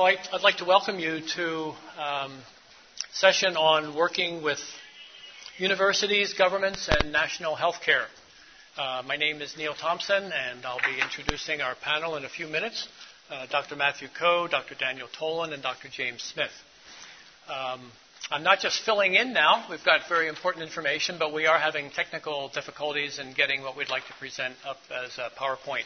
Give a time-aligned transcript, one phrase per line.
[0.00, 2.32] Well, I, would like to welcome you to um,
[3.12, 4.58] session on working with
[5.58, 8.06] universities, governments, and national healthcare.
[8.78, 12.46] Uh, my name is Neil Thompson, and I'll be introducing our panel in a few
[12.46, 12.88] minutes.
[13.28, 13.76] Uh, Dr.
[13.76, 14.74] Matthew Koh, Dr.
[14.74, 15.88] Daniel Tolan, and Dr.
[15.88, 16.62] James Smith.
[17.46, 17.92] Um,
[18.30, 19.66] I'm not just filling in now.
[19.68, 23.90] We've got very important information, but we are having technical difficulties in getting what we'd
[23.90, 25.84] like to present up as a PowerPoint.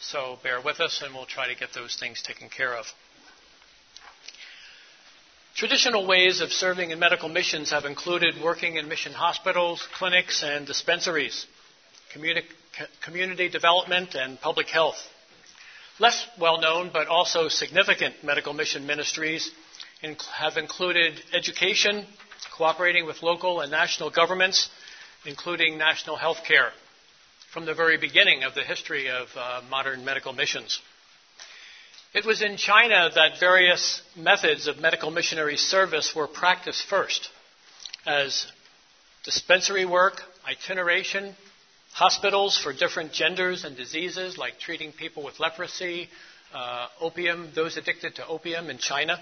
[0.00, 2.86] So bear with us, and we'll try to get those things taken care of.
[5.54, 10.66] Traditional ways of serving in medical missions have included working in mission hospitals, clinics, and
[10.66, 11.46] dispensaries,
[12.12, 12.42] communi-
[13.00, 14.96] community development, and public health.
[16.00, 19.48] Less well known but also significant medical mission ministries
[20.36, 22.04] have included education,
[22.58, 24.68] cooperating with local and national governments,
[25.24, 26.72] including national health care,
[27.52, 30.80] from the very beginning of the history of uh, modern medical missions.
[32.14, 37.28] It was in China that various methods of medical missionary service were practiced first,
[38.06, 38.46] as
[39.24, 41.34] dispensary work, itineration,
[41.92, 46.08] hospitals for different genders and diseases, like treating people with leprosy,
[46.54, 49.20] uh, opium, those addicted to opium in China,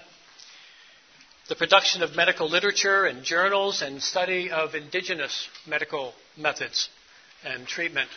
[1.49, 6.89] the production of medical literature and journals, and study of indigenous medical methods
[7.43, 8.09] and treatment,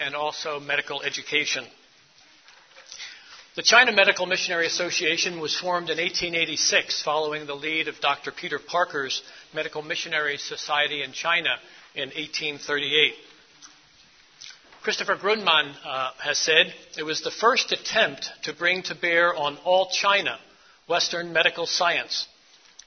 [0.00, 1.64] and also medical education.
[3.56, 8.32] The China Medical Missionary Association was formed in 1886 following the lead of Dr.
[8.32, 9.22] Peter Parker's
[9.54, 11.50] Medical Missionary Society in China
[11.94, 13.14] in 1838.
[14.82, 19.56] Christopher Grundmann uh, has said it was the first attempt to bring to bear on
[19.58, 20.36] all China
[20.88, 22.26] Western medical science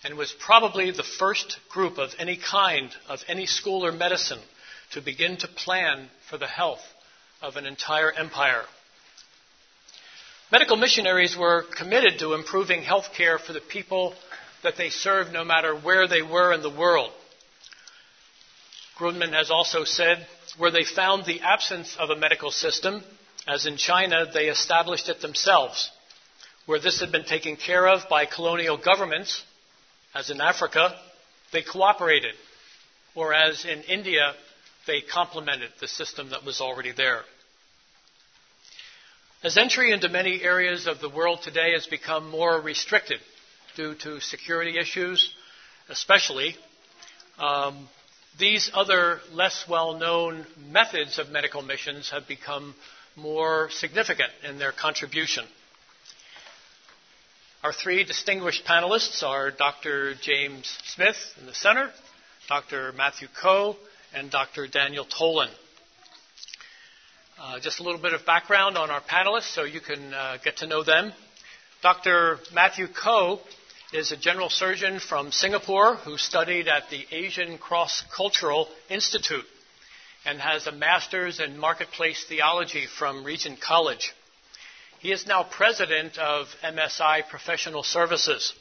[0.04, 4.42] and was probably the first group of any kind of any school or medicine
[4.92, 6.84] to begin to plan for the health
[7.42, 8.64] of an entire empire.
[10.50, 14.14] Medical missionaries were committed to improving health care for the people
[14.64, 17.12] that they served, no matter where they were in the world.
[18.98, 20.25] Grundmann has also said,
[20.58, 23.03] where they found the absence of a medical system,
[23.46, 25.91] as in China, they established it themselves.
[26.66, 29.44] Where this had been taken care of by colonial governments,
[30.16, 30.96] as in Africa,
[31.52, 32.35] they cooperated.
[33.16, 34.34] Or as in India,
[34.85, 37.24] they complemented the system that was already there.
[39.44, 43.20] As entry into many areas of the world today has become more restricted
[43.75, 45.31] due to security issues,
[45.90, 46.56] especially,
[47.38, 47.88] um,
[48.40, 52.74] these other less well known methods of medical missions have become
[53.16, 55.46] more significant in their contribution.
[57.64, 60.16] Our three distinguished panelists are Dr.
[60.16, 61.92] James Smith in the center,
[62.50, 62.92] Dr.
[62.94, 63.76] Matthew Koh,
[64.16, 64.66] and Dr.
[64.66, 65.50] Daniel Tolan.
[67.40, 70.58] Uh, just a little bit of background on our panelists so you can uh, get
[70.58, 71.14] to know them.
[71.84, 72.40] Dr.
[72.52, 73.40] Matthew Koh
[73.94, 79.46] is a general surgeon from Singapore who studied at the Asian Cross Cultural Institute
[80.26, 84.14] and has a master's in marketplace theology from Regent College.
[84.97, 88.52] He is now president of MSI Professional Services.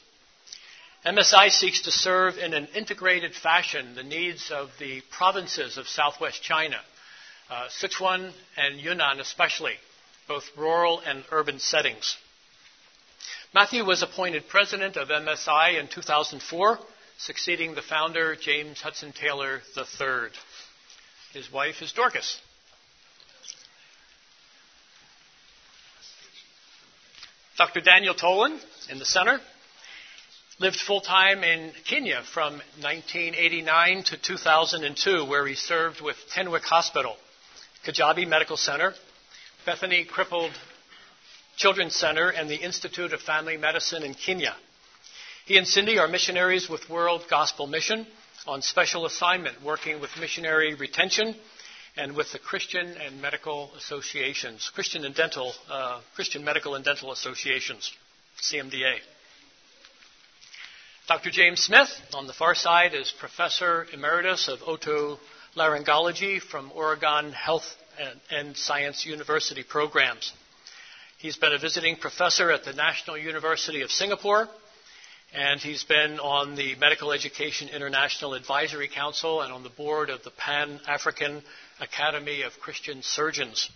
[1.07, 6.43] MSI seeks to serve in an integrated fashion the needs of the provinces of southwest
[6.43, 6.77] China
[7.51, 9.75] uh, Sichuan and Yunnan especially,
[10.29, 12.17] both rural and urban settings.
[13.55, 16.79] Matthew was appointed president of MSI in 2004,
[17.19, 20.31] succeeding the founder, James Hudson Taylor III.
[21.33, 22.41] His wife is Dorcas.
[27.57, 27.81] Dr.
[27.81, 29.41] Daniel Tolan in the center
[30.59, 37.17] lived full time in Kenya from 1989 to 2002, where he served with Tenwek Hospital.
[37.87, 38.95] Kijabe Medical Center,
[39.65, 40.51] Bethany Crippled
[41.57, 44.57] Children's Center, and the Institute of Family Medicine in Kenya.
[45.45, 48.05] He and Cindy are missionaries with World Gospel Mission
[48.45, 51.37] on special assignment working with missionary retention
[51.97, 57.13] and with the Christian and medical associations, Christian and dental, uh, Christian medical and dental
[57.13, 57.93] associations,
[58.43, 58.97] CMDA.
[61.07, 61.31] Dr.
[61.31, 65.21] James Smith on the far side is professor emeritus of Oto
[65.57, 67.65] laryngology from Oregon Health
[68.31, 70.33] and Science University programs.
[71.19, 74.49] He's been a visiting professor at the National University of Singapore,
[75.35, 80.23] and he's been on the Medical Education International Advisory Council and on the board of
[80.25, 81.43] the Pan African
[81.81, 83.71] Academy of Christian Surgeons.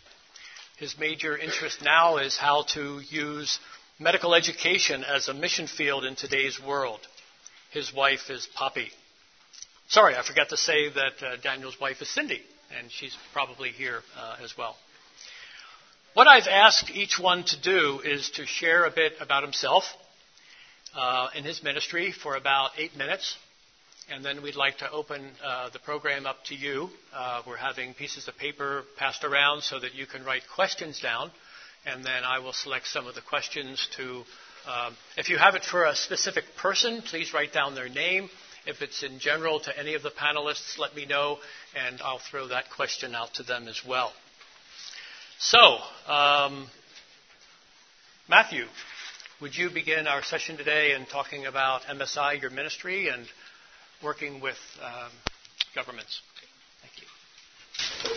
[0.77, 3.59] His major interest now is how to use
[3.99, 7.01] medical education as a mission field in today's world.
[7.71, 8.91] His wife is Poppy.
[9.91, 12.41] Sorry, I forgot to say that uh, Daniel's wife is Cindy,
[12.79, 14.77] and she's probably here uh, as well.
[16.15, 19.83] What I've asked each one to do is to share a bit about himself
[20.97, 23.37] uh, in his ministry for about eight minutes.
[24.13, 26.91] And then we'd like to open uh, the program up to you.
[27.13, 31.33] Uh, we're having pieces of paper passed around so that you can write questions down.
[31.85, 34.23] And then I will select some of the questions to.
[34.71, 38.31] Um, if you have it for a specific person, please write down their name.
[38.67, 41.39] If it's in general to any of the panelists, let me know,
[41.75, 44.13] and I'll throw that question out to them as well.
[45.39, 46.69] So, um,
[48.29, 48.67] Matthew,
[49.41, 53.27] would you begin our session today in talking about MSI, your ministry, and
[54.05, 55.11] working with um,
[55.75, 56.21] governments?
[56.83, 58.15] Thank you.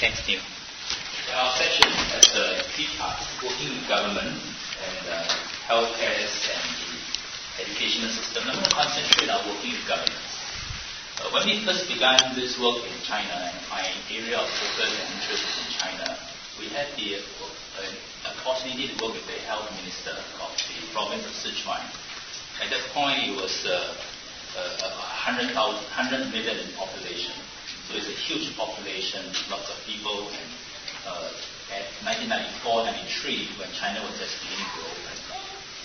[0.00, 0.40] Thanks, Tim.
[1.34, 5.26] Our session has uh, three parts, working with government and uh,
[5.66, 6.95] healthcare and the
[7.60, 8.44] educational system.
[8.46, 10.32] I'm going to concentrate our working with governments.
[11.16, 13.80] Uh, when we first began this work in China, and my
[14.12, 16.06] area of focus and interest is in China,
[16.60, 21.32] we had the uh, opportunity to work with the health minister of the province of
[21.32, 21.80] Sichuan.
[22.60, 23.96] At that point, it was uh,
[24.56, 27.32] uh, 100, 100 million in population.
[27.88, 30.28] So it's a huge population, lots of people.
[30.28, 30.48] And
[31.08, 31.32] uh,
[31.72, 31.88] at
[32.64, 35.35] 1994-93, when China was just beginning to open.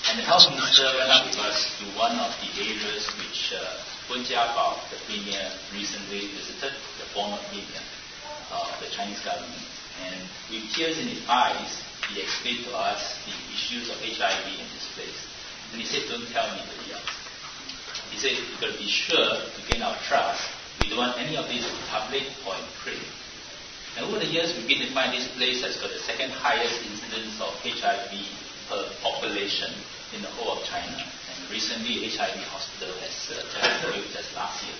[0.09, 3.61] And the health minister went up with us to one of the areas which uh,
[4.09, 7.85] Wen Jiabao, the premier, recently visited, the former premier
[8.49, 9.61] of the Chinese government.
[10.01, 10.17] And
[10.49, 14.89] with tears in his eyes, he explained to us the issues of HIV in this
[14.97, 15.21] place.
[15.71, 17.13] And he said, don't tell anybody else.
[18.09, 20.43] He said, you've got to be sure to gain our trust.
[20.81, 23.05] We don't want any of this in public or in print.
[23.95, 26.81] And over the years, we've been to find this place has got the second highest
[26.83, 28.11] incidence of HIV
[28.71, 29.67] per population
[30.15, 30.95] in the whole of China.
[30.95, 33.43] And recently, HIV hospital has uh,
[34.15, 34.79] just last year.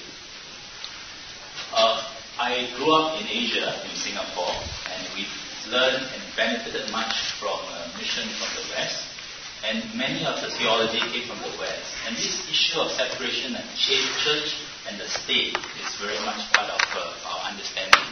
[1.75, 1.99] Uh,
[2.39, 4.55] I grew up in Asia, in Singapore,
[4.95, 5.35] and we've
[5.67, 9.03] learned and benefited much from uh, mission from the West.
[9.67, 11.91] And many of the theology came from the West.
[12.07, 14.55] And this issue of separation of church
[14.87, 18.07] and the state is very much part of uh, our understanding.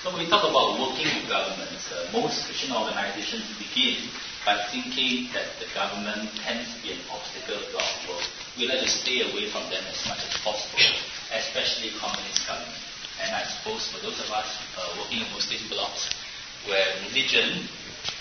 [0.00, 4.08] So when we talk about working with governments, uh, most Christian organizations begin
[4.46, 8.22] by thinking that the government tends to be an obstacle to our work.
[8.54, 10.86] We like to stay away from them as much as possible,
[11.34, 12.78] especially communist government.
[13.18, 14.46] And I suppose for those of us
[14.78, 16.14] uh, working in Muslim blocks,
[16.70, 17.66] where religion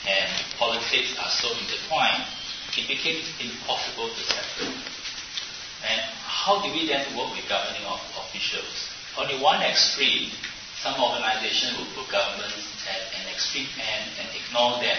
[0.10, 2.26] and politics are so intertwined,
[2.74, 4.82] it became impossible to separate.
[5.86, 8.90] And how do we then work with governing officials?
[9.22, 10.34] On the one extreme,
[10.82, 14.98] some organizations will put governments at an extreme end and ignore them.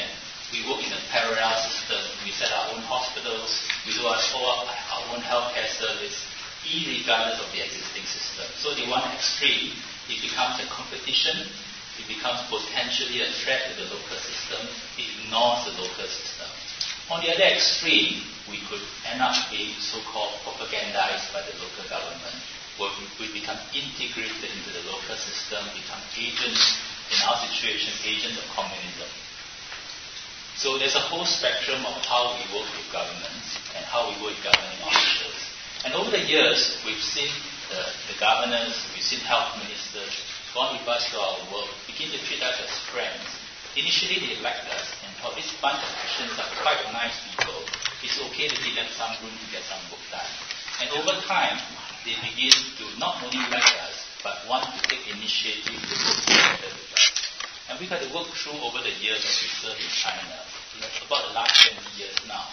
[0.52, 1.98] We work in a parallel system.
[2.24, 3.50] We set our own hospitals.
[3.86, 6.26] We do our, our own healthcare service
[6.66, 8.46] regardless of the existing system.
[8.58, 9.70] So the one extreme,
[10.10, 11.46] it becomes a competition,
[11.98, 14.66] it becomes potentially a threat to the local system,
[14.98, 16.50] it ignores the local system.
[17.06, 22.34] On the other extreme, we could end up being so-called propagandized by the local government,
[23.16, 26.76] we become integrated into the local system, become agents,
[27.08, 29.08] in our situation, agents of communism.
[30.56, 34.32] So there's a whole spectrum of how we work with governments and how we work
[34.32, 35.36] with governing officials.
[35.84, 37.28] And over the years, we've seen
[37.68, 40.16] the, the governors, we've seen health ministers,
[40.56, 43.20] gone with us to our work, begin to treat us as friends.
[43.76, 47.60] Initially, they liked us and thought this bunch of Christians are quite nice people.
[48.00, 50.32] It's okay to give them some room to get some work done.
[50.80, 51.60] And over time,
[52.08, 56.72] they begin to not only like us, but want to take initiative to work together
[56.72, 57.15] with us.
[57.68, 60.36] And we've had to work through over the years that we serve in China,
[61.06, 62.46] about the last 20 years now.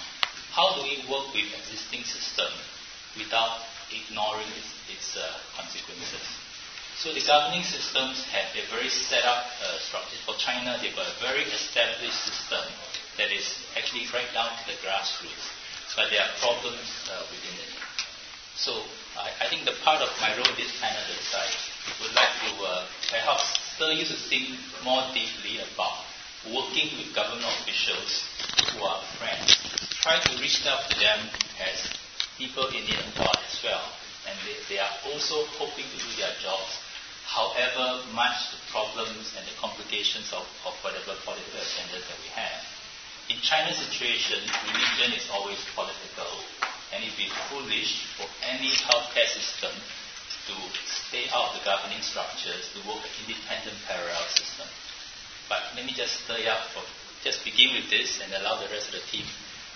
[0.52, 2.50] How do we work with existing system
[3.18, 3.62] without
[3.94, 6.26] ignoring its, its uh, consequences.
[6.98, 10.18] So the governing systems have a very set up uh, structure.
[10.26, 12.64] For China, they've got a very established system
[13.18, 13.46] that is
[13.78, 15.46] actually right down to the grassroots.
[15.98, 17.74] But there are problems uh, within it.
[18.56, 18.74] So
[19.18, 21.50] I, I, think the part of my role this panel is I
[22.02, 23.44] would like to uh, perhaps
[23.76, 26.04] stir you to think more deeply about
[26.52, 28.28] working with government officials
[28.72, 29.56] who are friends.
[30.04, 31.20] Try to reach out to them
[31.64, 31.88] as
[32.38, 33.84] people in need of as well.
[34.28, 36.80] And they, they are also hoping to do their jobs,
[37.28, 42.60] however much the problems and the complications of, of whatever political agendas that we have.
[43.32, 46.32] In China's situation, religion is always political,
[46.92, 49.72] and it would be foolish for any healthcare system
[50.48, 54.68] to stay out of the governing structures to work an independent parallel system.
[55.48, 56.84] But let me just stir up for,
[57.24, 59.26] just begin with this and allow the rest of the team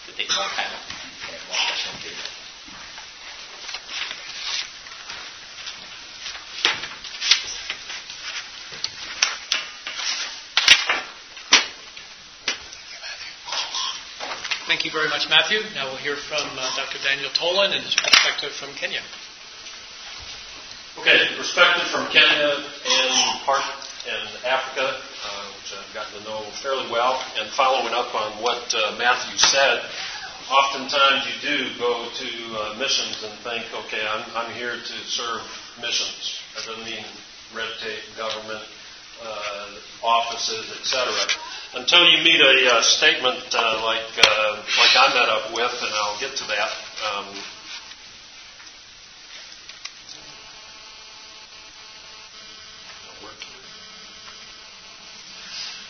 [0.07, 0.71] to take more time
[1.31, 2.47] and more questions.
[14.67, 15.61] Thank you very much, Matthew.
[15.75, 16.99] Now we'll hear from uh, Dr.
[17.01, 18.99] Daniel Tolan and his perspective from Kenya.
[20.97, 23.61] Okay, perspective from Kenya and part
[24.09, 28.73] and Africa, uh, which I've gotten to know fairly well, and following up on what
[28.73, 29.85] uh, Matthew said,
[30.49, 35.45] oftentimes you do go to uh, missions and think, okay, I'm, I'm here to serve
[35.79, 36.41] missions.
[36.55, 37.05] That doesn't mean
[37.53, 38.65] red tape, government,
[39.21, 39.69] uh,
[40.03, 41.13] offices, etc.
[41.75, 45.93] Until you meet a, uh, statement uh, like uh, like I met up with, and
[45.93, 46.71] I'll get to that.
[47.05, 47.37] Um,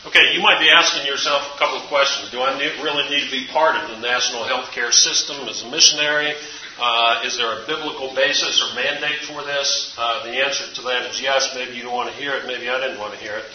[0.08, 2.32] Okay, you might be asking yourself a couple of questions.
[2.32, 6.32] Do I really need to be part of the national healthcare system as a missionary?
[6.80, 9.94] Uh, is there a biblical basis or mandate for this?
[9.98, 11.52] Uh, the answer to that is yes.
[11.54, 12.48] Maybe you don't want to hear it.
[12.48, 13.46] Maybe I didn't want to hear it.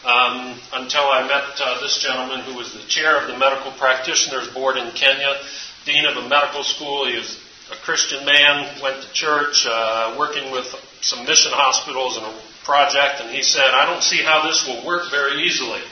[0.00, 4.48] Um, until I met uh, this gentleman who was the chair of the Medical Practitioners
[4.54, 5.36] Board in Kenya,
[5.84, 7.06] dean of a medical school.
[7.06, 7.36] He was
[7.70, 10.72] a Christian man, went to church, uh, working with
[11.02, 12.32] some mission hospitals and a
[12.64, 15.82] project, and he said, I don't see how this will work very easily.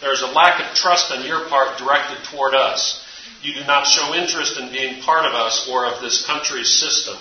[0.00, 3.04] There's a lack of trust on your part directed toward us.
[3.42, 7.16] You do not show interest in being part of us or of this country's system.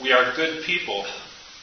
[0.00, 1.04] We are good people,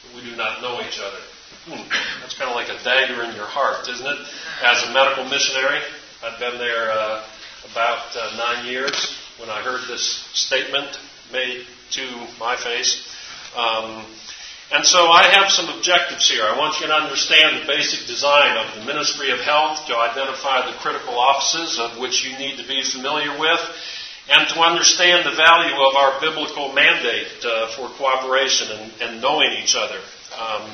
[0.02, 1.18] but we do not know each other.
[1.66, 1.88] Hmm,
[2.20, 4.18] that's kind of like a dagger in your heart, isn't it?
[4.62, 5.80] As a medical missionary,
[6.24, 7.24] I've been there uh,
[7.70, 10.98] about uh, nine years when I heard this statement
[11.32, 13.06] made to my face.
[13.56, 14.04] Um,
[14.72, 16.44] and so I have some objectives here.
[16.44, 20.64] I want you to understand the basic design of the Ministry of Health, to identify
[20.64, 23.60] the critical offices of which you need to be familiar with,
[24.30, 29.52] and to understand the value of our biblical mandate uh, for cooperation and, and, knowing
[29.62, 30.00] each other.
[30.40, 30.70] Um,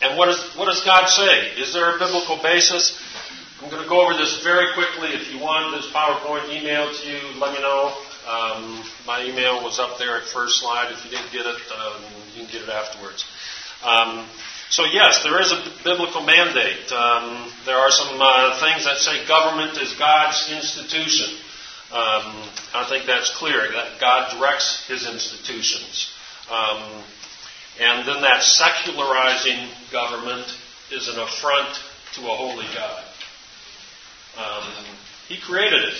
[0.00, 1.60] and what, is, what does God say?
[1.60, 2.96] Is there a biblical basis?
[3.60, 5.12] I'm going to go over this very quickly.
[5.12, 7.92] If you want this PowerPoint emailed to you, let me know.
[8.26, 10.92] Um, my email was up there at first slide.
[10.92, 12.02] If you didn't get it, um,
[12.36, 13.24] you can get it afterwards.
[13.82, 14.28] Um,
[14.68, 16.92] so yes, there is a biblical mandate.
[16.92, 21.30] Um, there are some uh, things that say government is God's institution.
[21.92, 26.12] Um, I think that's clear that God directs His institutions.
[26.50, 27.02] Um,
[27.78, 30.46] and then that secularizing government
[30.90, 31.78] is an affront
[32.14, 33.04] to a holy God.
[35.28, 35.98] he created it.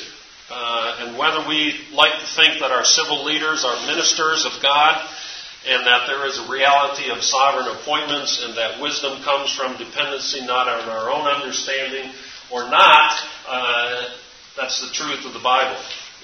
[0.48, 5.08] Uh, and whether we like to think that our civil leaders are ministers of God
[5.64, 10.44] and that there is a reality of sovereign appointments and that wisdom comes from dependency
[10.44, 12.12] not on our own understanding
[12.50, 13.12] or not,
[13.48, 14.04] uh,
[14.56, 15.80] that's the truth of the Bible.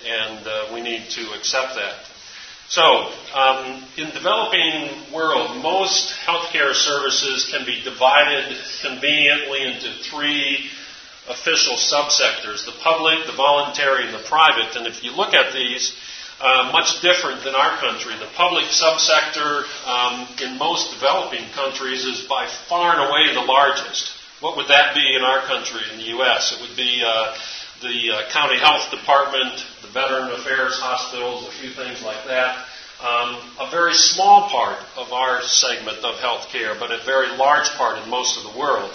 [0.07, 1.95] And uh, we need to accept that.
[2.69, 2.83] So,
[3.35, 10.71] um, in developing world, most healthcare services can be divided conveniently into three
[11.29, 14.75] official subsectors the public, the voluntary, and the private.
[14.75, 15.95] And if you look at these,
[16.43, 18.19] uh, much different than our country.
[18.19, 24.11] The public subsector um, in most developing countries is by far and away the largest.
[24.41, 26.51] What would that be in our country, in the U.S.?
[26.51, 27.39] It would be uh,
[27.81, 32.67] the uh, county health department, the veteran affairs hospitals, a few things like that.
[32.99, 38.03] Um, a very small part of our segment of healthcare, but a very large part
[38.03, 38.91] in most of the world.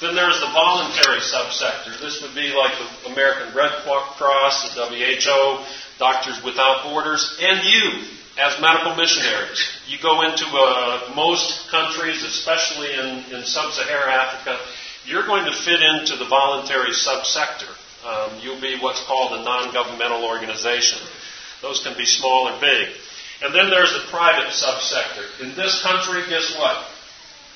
[0.00, 1.98] Then there's the voluntary subsector.
[2.00, 5.64] This would be like the American Red Cross, the WHO,
[5.98, 8.08] Doctors Without Borders, and you
[8.38, 9.62] as medical missionaries.
[9.86, 14.58] You go into uh, most countries, especially in, in sub-Saharan Africa,
[15.06, 17.70] you're going to fit into the voluntary subsector.
[18.04, 20.98] Um, you'll be what's called a non-governmental organization.
[21.62, 22.88] Those can be small or big.
[23.42, 25.24] And then there's the private subsector.
[25.40, 26.86] In this country, guess what?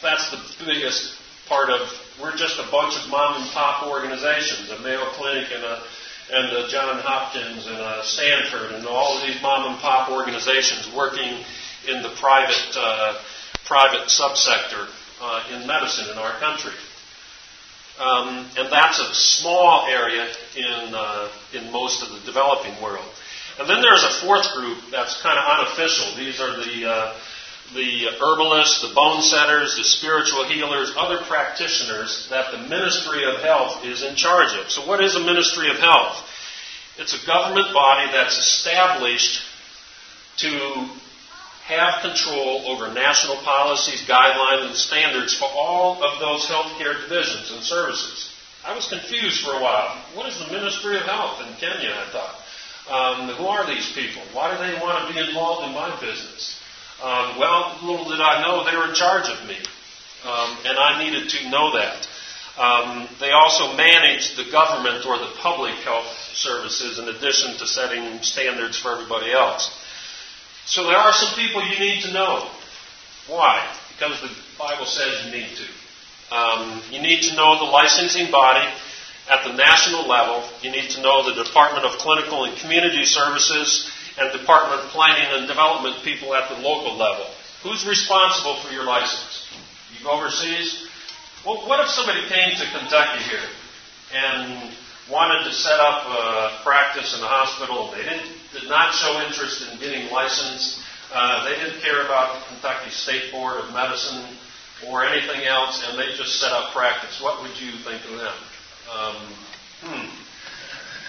[0.00, 1.14] That's the biggest
[1.48, 1.88] part of
[2.20, 5.82] we're just a bunch of mom and pop organizations, a Mayo Clinic and a
[6.30, 10.92] and a John Hopkins and a Stanford and all of these mom and pop organizations
[10.94, 11.44] working
[11.88, 13.18] in the private uh,
[13.64, 14.88] private subsector
[15.20, 16.72] uh, in medicine in our country.
[17.98, 23.08] Um, and that's a small area in uh, in most of the developing world.
[23.58, 26.14] And then there's a fourth group that's kind of unofficial.
[26.16, 27.14] These are the uh,
[27.74, 33.84] the herbalists, the bone setters, the spiritual healers, other practitioners that the Ministry of Health
[33.84, 34.70] is in charge of.
[34.70, 36.22] So, what is a Ministry of Health?
[36.98, 39.42] It's a government body that's established
[40.38, 40.88] to
[41.64, 47.62] have control over national policies, guidelines, and standards for all of those healthcare divisions and
[47.62, 48.32] services.
[48.64, 49.96] I was confused for a while.
[50.14, 51.94] What is the Ministry of Health in Kenya?
[51.94, 52.34] I thought.
[52.88, 54.22] Um, who are these people?
[54.32, 56.57] Why do they want to be involved in my business?
[57.02, 59.56] Um, well, little did I know they were in charge of me,
[60.24, 62.08] um, and I needed to know that.
[62.58, 68.20] Um, they also manage the government or the public health services in addition to setting
[68.22, 69.70] standards for everybody else.
[70.66, 72.50] So there are some people you need to know.
[73.28, 73.64] Why?
[73.94, 76.34] Because the Bible says you need to.
[76.34, 78.66] Um, you need to know the licensing body
[79.30, 80.42] at the national level.
[80.60, 83.88] You need to know the Department of Clinical and Community Services
[84.18, 87.26] and Department Planning and Development people at the local level.
[87.62, 89.46] Who's responsible for your license?
[89.96, 90.86] You go overseas?
[91.46, 93.48] Well, what if somebody came to Kentucky here
[94.14, 94.72] and
[95.10, 97.90] wanted to set up a practice in a hospital?
[97.94, 100.80] They didn't, did not show interest in getting licensed.
[101.12, 104.36] Uh, they didn't care about the Kentucky State Board of Medicine
[104.86, 107.20] or anything else, and they just set up practice.
[107.22, 108.36] What would you think of them?
[108.92, 109.16] Um,
[109.82, 110.17] hmm.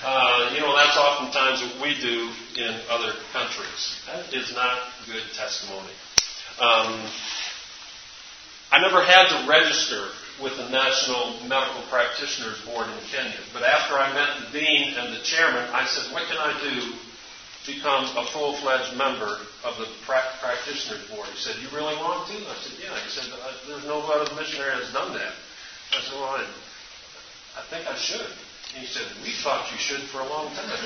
[0.01, 3.99] Uh, you know, that's oftentimes what we do in other countries.
[4.07, 5.91] That is not good testimony.
[6.55, 7.03] Um,
[8.71, 10.07] I never had to register
[10.41, 15.11] with the National Medical Practitioners Board in Kenya, but after I met the dean and
[15.13, 16.95] the chairman, I said, "What can I do
[17.65, 22.29] to become a full-fledged member of the pra- practitioners board?" He said, "You really want
[22.31, 23.27] to?" I said, "Yeah." He said,
[23.67, 25.33] "There's no other missionary that's done that."
[25.91, 26.47] I said, "Well, I,
[27.59, 28.31] I think I should."
[28.75, 30.69] He said, We thought you should for a long time.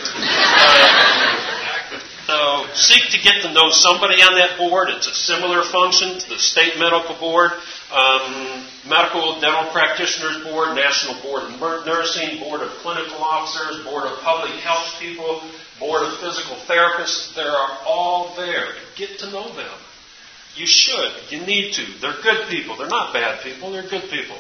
[2.28, 4.88] so seek to get to know somebody on that board.
[4.90, 7.52] It's a similar function to the state medical board,
[7.92, 14.18] um, medical dental practitioners board, national board of nursing, board of clinical officers, board of
[14.20, 15.44] public health people,
[15.78, 17.36] board of physical therapists.
[17.36, 18.76] They are all there.
[18.96, 19.78] Get to know them.
[20.56, 21.12] You should.
[21.30, 21.86] You need to.
[22.00, 22.78] They're good people.
[22.78, 23.72] They're not bad people.
[23.72, 24.38] They're good people.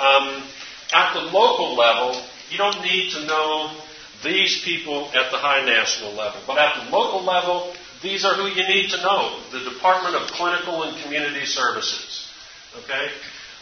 [0.00, 0.42] Um,
[0.92, 3.76] at the local level, you don't need to know
[4.22, 6.40] these people at the high national level.
[6.46, 10.28] But at the local level, these are who you need to know the Department of
[10.32, 12.28] Clinical and Community Services.
[12.76, 13.08] Okay?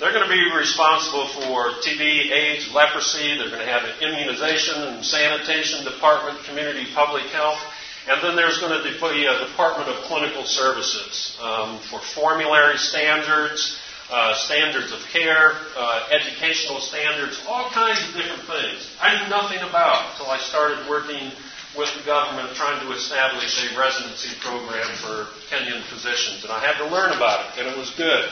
[0.01, 3.39] They're going to be responsible for TB, AIDS, leprosy.
[3.39, 7.61] They're going to have an immunization and sanitation department, community public health.
[8.09, 13.79] And then there's going to be a Department of Clinical Services um, for formulary standards,
[14.13, 18.87] uh, standards of care, uh, educational standards, all kinds of different things.
[19.01, 21.33] I knew nothing about until I started working
[21.77, 26.45] with the government trying to establish a residency program for Kenyan physicians.
[26.45, 28.29] And I had to learn about it, and it was good.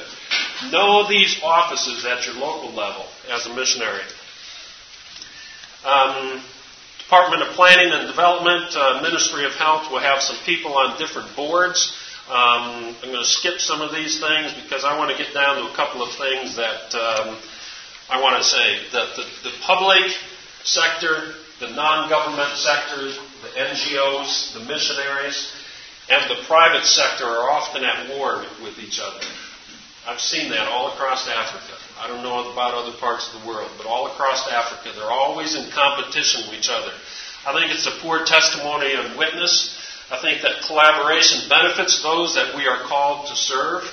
[0.70, 4.04] Know these offices at your local level as a missionary.
[5.84, 6.42] Um,
[6.98, 11.34] Department of Planning and Development, uh, Ministry of Health will have some people on different
[11.34, 11.96] boards.
[12.30, 15.56] Um, I'm going to skip some of these things because I want to get down
[15.58, 17.34] to a couple of things that um,
[18.06, 18.86] I want to say.
[18.94, 20.14] That the, the public
[20.62, 23.10] sector, the non government sector,
[23.42, 25.50] the NGOs, the missionaries,
[26.08, 29.26] and the private sector are often at war with each other.
[30.06, 31.74] I've seen that all across Africa.
[31.98, 35.56] I don't know about other parts of the world, but all across Africa, they're always
[35.56, 36.92] in competition with each other.
[37.44, 39.79] I think it's a poor testimony and witness
[40.10, 43.84] I think that collaboration benefits those that we are called to serve,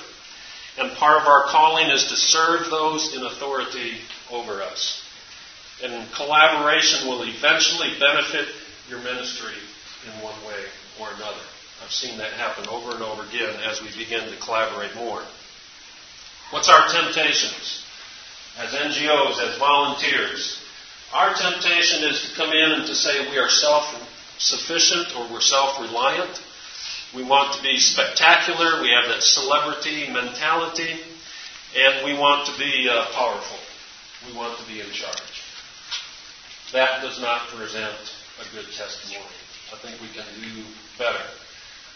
[0.76, 3.98] and part of our calling is to serve those in authority
[4.30, 5.02] over us.
[5.82, 8.48] And collaboration will eventually benefit
[8.88, 9.54] your ministry
[10.06, 10.64] in one way
[11.00, 11.42] or another.
[11.84, 15.22] I've seen that happen over and over again as we begin to collaborate more.
[16.50, 17.84] What's our temptations?
[18.58, 20.58] As NGOs, as volunteers,
[21.14, 23.84] our temptation is to come in and to say we are self
[24.38, 26.40] sufficient or we're self reliant.
[27.14, 28.82] We want to be spectacular.
[28.82, 31.00] We have that celebrity mentality.
[31.76, 33.58] And we want to be uh, powerful.
[34.26, 35.44] We want to be in charge.
[36.72, 37.94] That does not present
[38.40, 39.24] a good testimony.
[39.72, 40.64] I think we can do
[40.98, 41.20] better.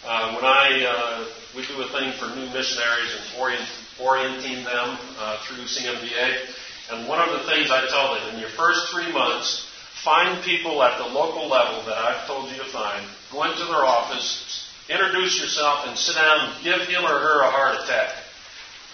[0.05, 1.26] Uh, when I uh,
[1.57, 3.64] we do a thing for new missionaries and orient,
[4.00, 6.52] orienting them uh, through CMDA,
[6.90, 9.72] and one of the things I tell them in your first three months,
[10.05, 13.07] Find people at the local level that I've told you to find.
[13.31, 17.51] Go into their office, introduce yourself, and sit down and give him or her a
[17.51, 18.11] heart attack.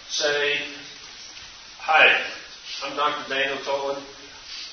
[0.09, 0.59] Say,
[1.79, 2.21] Hi,
[2.85, 3.27] I'm Dr.
[3.27, 3.99] Daniel Tolan.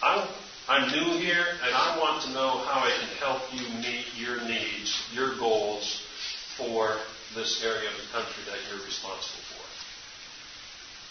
[0.03, 0.29] I'm,
[0.68, 4.37] I'm new here, and I want to know how I can help you meet your
[4.46, 6.03] needs, your goals
[6.59, 6.99] for
[7.35, 9.64] this area of the country that you're responsible for.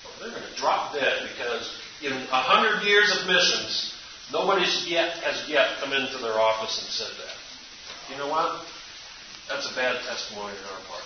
[0.06, 3.95] Well, they're going to drop dead because in a hundred years of missions,
[4.32, 7.36] Nobody's yet has yet come into their office and said that.
[8.10, 8.66] You know what?
[9.50, 11.06] That's a bad testimony on our part.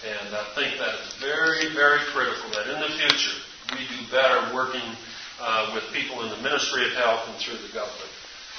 [0.00, 3.36] And I think that it's very, very critical that in the future
[3.76, 4.84] we do better working
[5.40, 8.12] uh, with people in the Ministry of Health and through the government.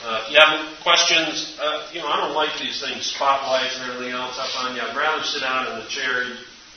[0.05, 3.89] Uh, if you have questions, uh, you know, I don't like these things, spotlights and
[3.91, 4.81] everything else up on you.
[4.81, 6.25] I'd rather sit down in the chair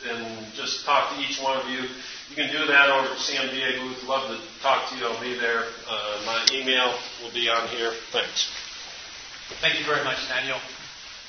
[0.08, 1.88] and just talk to each one of you
[2.30, 4.02] you can do that over at CMDA booth.
[4.04, 5.04] Love to talk to you.
[5.06, 5.64] I'll be there.
[5.88, 7.92] Uh, my email will be on here.
[8.12, 8.48] Thanks.
[9.60, 10.58] Thank you very much, Daniel.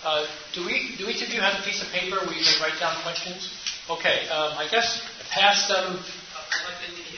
[0.04, 2.62] Uh, do we do each of you have a piece of paper where you can
[2.62, 3.50] write down questions?
[3.90, 6.00] Okay, um, I guess pass them.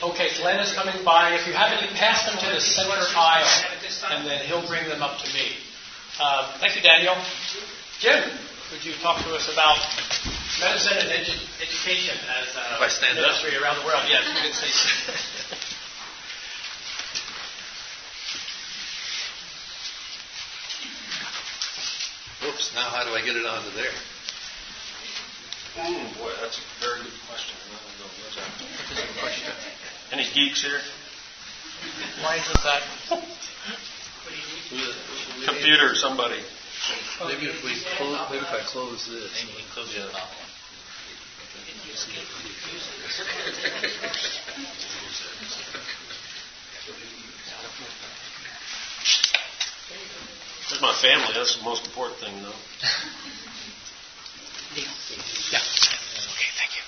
[0.02, 1.34] Okay, Glenn is coming by.
[1.34, 3.46] If you have any, pass them to the center aisle,
[4.10, 5.52] and then he'll bring them up to me.
[6.18, 7.14] Uh, thank you, Daniel.
[8.00, 8.24] Jim,
[8.70, 9.78] would you talk to us about
[10.60, 13.32] medicine and edu- education as uh, a I stand up?
[13.62, 14.02] around the world?
[14.08, 14.68] Yes, you can say.
[22.48, 23.90] Oops, now how do I get it onto there?
[25.78, 27.56] Ooh, boy, that's a very good question.
[27.66, 28.10] I don't know.
[29.22, 30.12] Where's that?
[30.12, 30.80] Any geeks here?
[32.22, 32.82] Why is that?
[35.46, 36.40] Computer, somebody.
[37.26, 39.44] Maybe if we close, maybe if I close this.
[39.44, 40.48] Maybe close your mouth.
[50.68, 51.32] There's my family.
[51.34, 52.52] That's the most important thing, though.
[54.76, 55.58] Yeah.
[55.58, 56.82] Okay, thank you.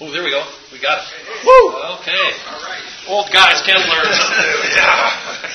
[0.00, 0.42] Oh, there we go.
[0.72, 1.06] We got it.
[1.46, 1.70] Woo!
[2.02, 2.26] Okay.
[3.06, 4.10] Old guys can learn
[4.74, 5.50] yeah.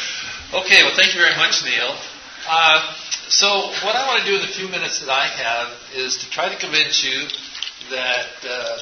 [0.54, 1.94] Okay, well, thank you very much, Neil.
[2.48, 2.96] Uh,
[3.28, 6.30] so, what I want to do in the few minutes that I have is to
[6.30, 7.28] try to convince you
[7.92, 8.78] that uh,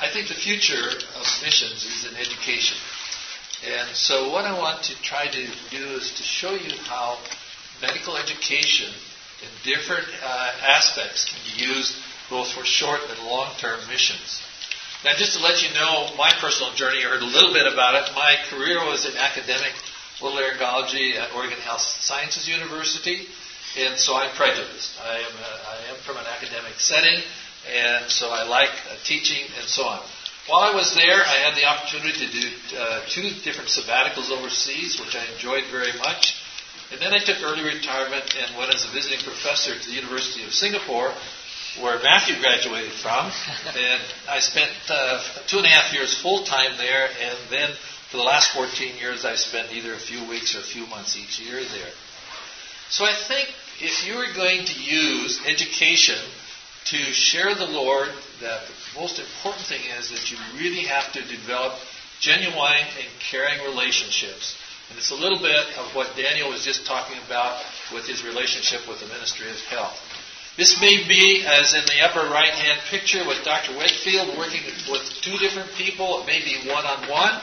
[0.00, 2.76] I think the future of missions is in education.
[3.64, 7.18] And so, what I want to try to do is to show you how
[7.80, 8.90] medical education
[9.42, 11.94] in different uh, aspects can be used
[12.28, 14.42] both for short and long term missions.
[15.04, 17.94] Now, just to let you know my personal journey, you heard a little bit about
[17.94, 18.14] it.
[18.14, 19.72] My career was in academic
[20.20, 23.28] otolaryngology at Oregon Health Sciences University,
[23.76, 24.96] and so I'm prejudiced.
[25.04, 27.20] I am, a, I am from an academic setting,
[27.68, 30.00] and so I like uh, teaching and so on.
[30.48, 34.98] While I was there, I had the opportunity to do uh, two different sabbaticals overseas,
[34.98, 36.40] which I enjoyed very much.
[36.90, 40.44] And then I took early retirement and went as a visiting professor to the University
[40.44, 41.12] of Singapore,
[41.80, 43.30] where Matthew graduated from.
[43.66, 47.70] and I spent uh, two and a half years full time there, and then
[48.10, 51.16] for the last 14 years, I spent either a few weeks or a few months
[51.16, 51.92] each year there.
[52.88, 53.48] So I think
[53.80, 56.18] if you are going to use education
[56.86, 58.08] to share the Lord,
[58.40, 61.74] that the most important thing is that you really have to develop
[62.20, 64.56] genuine and caring relationships.
[64.88, 67.60] And it's a little bit of what Daniel was just talking about
[67.92, 69.98] with his relationship with the Ministry of Health.
[70.56, 73.76] This may be, as in the upper right hand picture with Dr.
[73.76, 76.22] Wakefield, working with two different people.
[76.22, 77.40] It may be one on one,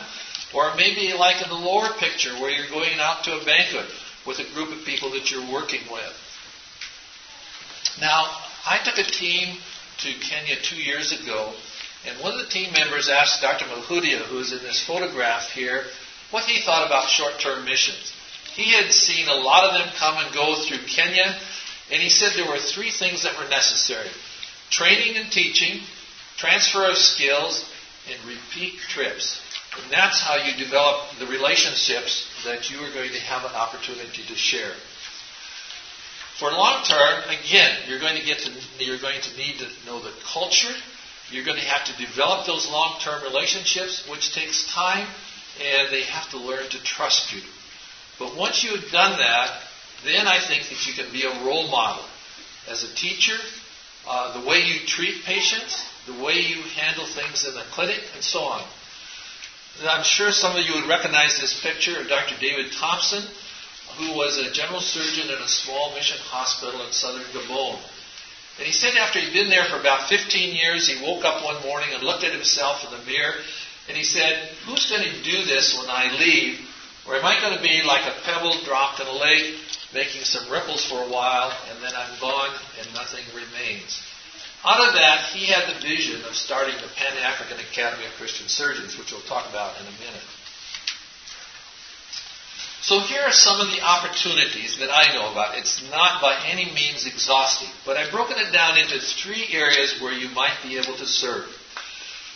[0.54, 3.46] or it may be like in the lower picture where you're going out to a
[3.46, 3.86] banquet
[4.26, 6.14] with a group of people that you're working with.
[8.02, 8.26] Now,
[8.66, 9.58] I took a team
[10.00, 11.54] to Kenya two years ago,
[12.08, 13.66] and one of the team members asked Dr.
[13.66, 15.84] Mahudia, who is in this photograph here,
[16.32, 18.12] what he thought about short term missions.
[18.56, 21.38] He had seen a lot of them come and go through Kenya,
[21.94, 24.10] and he said there were three things that were necessary
[24.72, 25.80] training and teaching,
[26.38, 27.64] transfer of skills,
[28.10, 29.40] and repeat trips.
[29.78, 34.24] And that's how you develop the relationships that you are going to have an opportunity
[34.28, 34.74] to share.
[36.40, 40.02] For long term, again, you're going to get to you're going to need to know
[40.02, 40.74] the culture.
[41.30, 45.08] You're going to have to develop those long term relationships, which takes time,
[45.62, 47.42] and they have to learn to trust you.
[48.18, 49.62] But once you've done that,
[50.06, 52.04] then I think that you can be a role model
[52.70, 53.38] as a teacher,
[54.08, 58.24] uh, the way you treat patients, the way you handle things in the clinic, and
[58.24, 58.64] so on.
[59.80, 62.36] And I'm sure some of you would recognize this picture of Dr.
[62.40, 63.24] David Thompson,
[63.98, 67.80] who was a general surgeon in a small mission hospital in southern Gabon.
[68.58, 71.62] And he said after he'd been there for about 15 years, he woke up one
[71.64, 73.34] morning and looked at himself in the mirror,
[73.88, 76.60] and he said, Who's going to do this when I leave?
[77.08, 79.60] Or am I going to be like a pebble dropped in a lake,
[79.94, 84.02] making some ripples for a while, and then I'm gone and nothing remains?
[84.64, 88.48] Out of that, he had the vision of starting the Pan African Academy of Christian
[88.48, 90.24] Surgeons, which we'll talk about in a minute.
[92.84, 95.58] So here are some of the opportunities that I know about.
[95.58, 100.12] It's not by any means exhaustive, but I've broken it down into three areas where
[100.12, 101.48] you might be able to serve.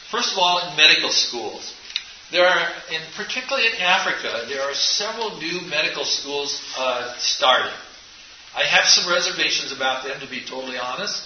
[0.09, 1.73] First of all, in medical schools.
[2.31, 7.71] There are, in particularly in Africa, there are several new medical schools uh, starting.
[8.55, 11.23] I have some reservations about them, to be totally honest.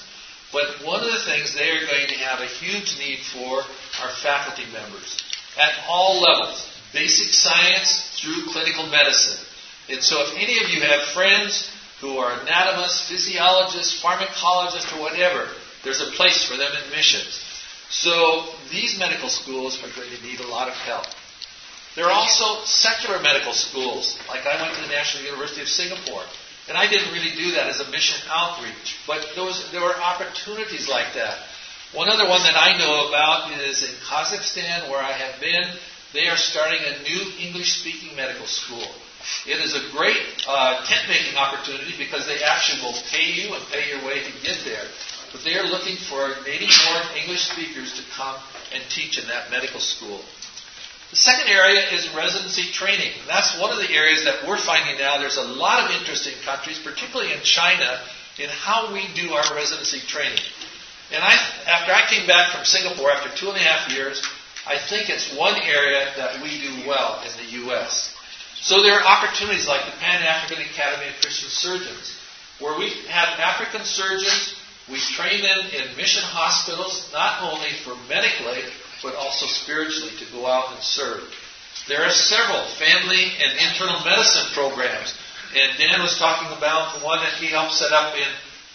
[0.51, 3.61] But one of the things they are going to have a huge need for
[4.03, 5.17] are faculty members
[5.57, 9.39] at all levels basic science through clinical medicine.
[9.89, 15.47] And so if any of you have friends who are anatomists, physiologists, pharmacologists, or whatever,
[15.83, 17.41] there's a place for them in missions.
[17.91, 21.05] So these medical schools are going to need a lot of help.
[21.95, 26.23] There are also secular medical schools, like I went to the National University of Singapore.
[26.69, 29.97] And I didn't really do that as a mission outreach, but there, was, there were
[29.97, 31.37] opportunities like that.
[31.93, 35.67] One other one that I know about is in Kazakhstan, where I have been.
[36.13, 38.87] They are starting a new English speaking medical school.
[39.45, 43.63] It is a great uh, tent making opportunity because they actually will pay you and
[43.67, 44.87] pay your way to get there.
[45.31, 48.35] But they are looking for native more English speakers to come
[48.73, 50.21] and teach in that medical school.
[51.11, 53.11] The second area is residency training.
[53.19, 55.19] And That's one of the areas that we're finding now.
[55.19, 57.99] There's a lot of interest in countries, particularly in China,
[58.39, 60.39] in how we do our residency training.
[61.11, 61.35] And I,
[61.67, 64.23] after I came back from Singapore after two and a half years,
[64.65, 68.15] I think it's one area that we do well in the U.S.
[68.61, 72.15] So there are opportunities like the Pan African Academy of Christian Surgeons,
[72.59, 74.55] where we have African surgeons,
[74.89, 78.63] we train them in mission hospitals, not only for medically,
[79.03, 81.21] but also spiritually to go out and serve.
[81.87, 85.13] There are several family and internal medicine programs,
[85.55, 88.27] and Dan was talking about the one that he helped set up in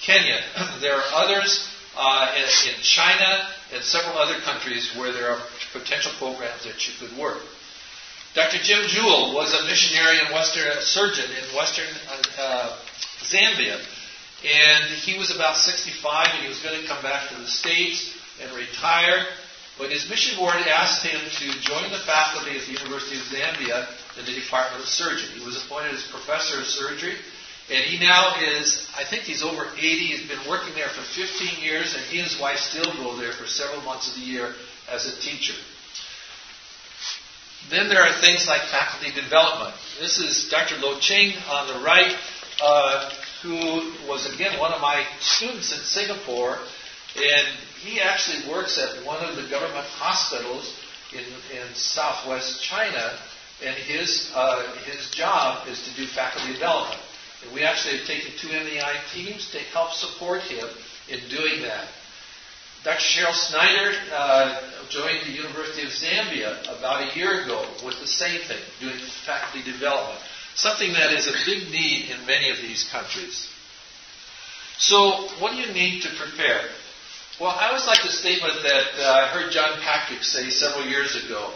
[0.03, 0.41] Kenya.
[0.81, 5.41] there are others uh, in, in China and several other countries where there are
[5.73, 7.39] potential programs that you could work.
[8.35, 8.59] Dr.
[8.59, 11.89] Jim Jewell was a missionary and Western a surgeon in Western
[12.39, 12.77] uh,
[13.25, 13.81] Zambia,
[14.45, 18.15] and he was about 65, and he was going to come back to the States
[18.43, 19.25] and retire.
[19.79, 23.89] But his mission board asked him to join the faculty at the University of Zambia
[24.19, 25.39] in the Department of Surgery.
[25.39, 27.17] He was appointed as professor of surgery,
[27.69, 29.81] and he now is, I think he's over 80.
[29.81, 33.33] He's been working there for 15 years, and he and his wife still go there
[33.33, 34.55] for several months of the year
[34.89, 35.55] as a teacher.
[37.69, 39.75] Then there are things like faculty development.
[39.99, 40.77] This is Dr.
[40.77, 42.15] Lo Ching on the right,
[42.63, 43.11] uh,
[43.47, 46.59] who was again one of my students in Singapore,
[47.15, 47.47] and
[47.81, 50.75] he actually works at one of the government hospitals
[51.13, 51.25] in,
[51.57, 53.19] in southwest China,
[53.65, 57.01] and his, uh, his job is to do faculty development.
[57.45, 60.69] And we actually have taken two MEI teams to help support him
[61.09, 61.87] in doing that.
[62.85, 62.99] Dr.
[62.99, 68.41] Cheryl Snyder uh, joined the University of Zambia about a year ago with the same
[68.43, 70.21] thing, doing faculty development,
[70.57, 73.49] something that is a big need in many of these countries.
[74.79, 76.69] So, what do you need to prepare?
[77.41, 81.17] Well, I always like the statement that uh, I heard John Patrick say several years
[81.25, 81.53] ago.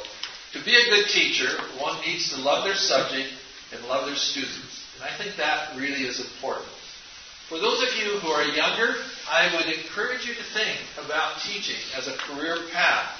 [0.52, 3.32] To be a good teacher, one needs to love their subject
[3.72, 4.84] and love their students.
[4.96, 6.68] And I think that really is important.
[7.48, 8.94] For those of you who are younger,
[9.28, 13.10] I would encourage you to think about teaching as a career path.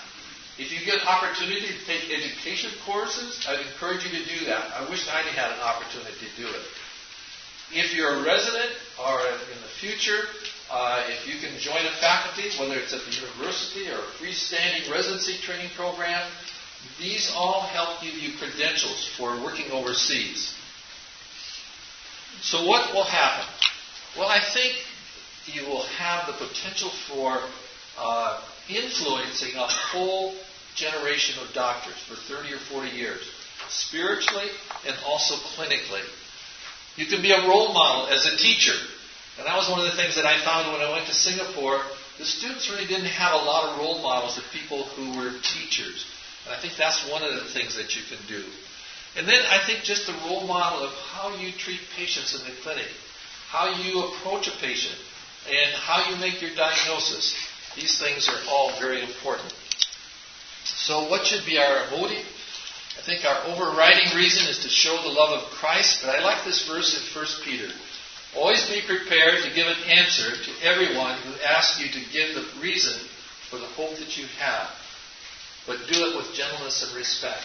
[0.61, 4.69] If you get opportunity to take education courses, I'd encourage you to do that.
[4.77, 6.61] I wish I had an opportunity to do it.
[7.73, 8.69] If you're a resident
[9.01, 10.21] or in the future,
[10.71, 14.93] uh, if you can join a faculty, whether it's at the university or a freestanding
[14.93, 16.31] residency training program,
[16.99, 20.53] these all help give you credentials for working overseas.
[22.43, 23.49] So, what will happen?
[24.19, 24.77] Well, I think
[25.47, 27.41] you will have the potential for
[27.99, 30.35] uh, influencing a whole
[30.75, 33.23] generation of doctors for 30 or 40 years,
[33.69, 34.49] spiritually
[34.87, 36.03] and also clinically.
[36.97, 38.75] You can be a role model as a teacher
[39.41, 41.81] and that was one of the things that I found when I went to Singapore.
[42.19, 46.05] The students really didn't have a lot of role models of people who were teachers.
[46.45, 48.45] And I think that's one of the things that you can do.
[49.17, 52.53] And then I think just the role model of how you treat patients in the
[52.61, 52.87] clinic,
[53.49, 54.95] how you approach a patient,
[55.49, 57.35] and how you make your diagnosis.
[57.77, 59.55] These things are all very important.
[60.65, 62.27] So, what should be our motive?
[62.99, 66.45] I think our overriding reason is to show the love of Christ, but I like
[66.45, 67.73] this verse in 1 Peter.
[68.37, 72.47] Always be prepared to give an answer to everyone who asks you to give the
[72.61, 72.93] reason
[73.49, 74.71] for the hope that you have,
[75.67, 77.43] but do it with gentleness and respect.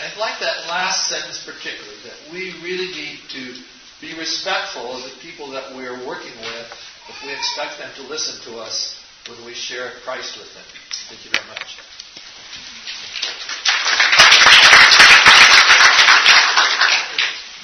[0.00, 3.54] And I like that last sentence particularly, that we really need to
[4.00, 6.66] be respectful of the people that we're working with
[7.08, 10.64] if we expect them to listen to us when we share Christ with them.
[11.08, 11.78] Thank you very much.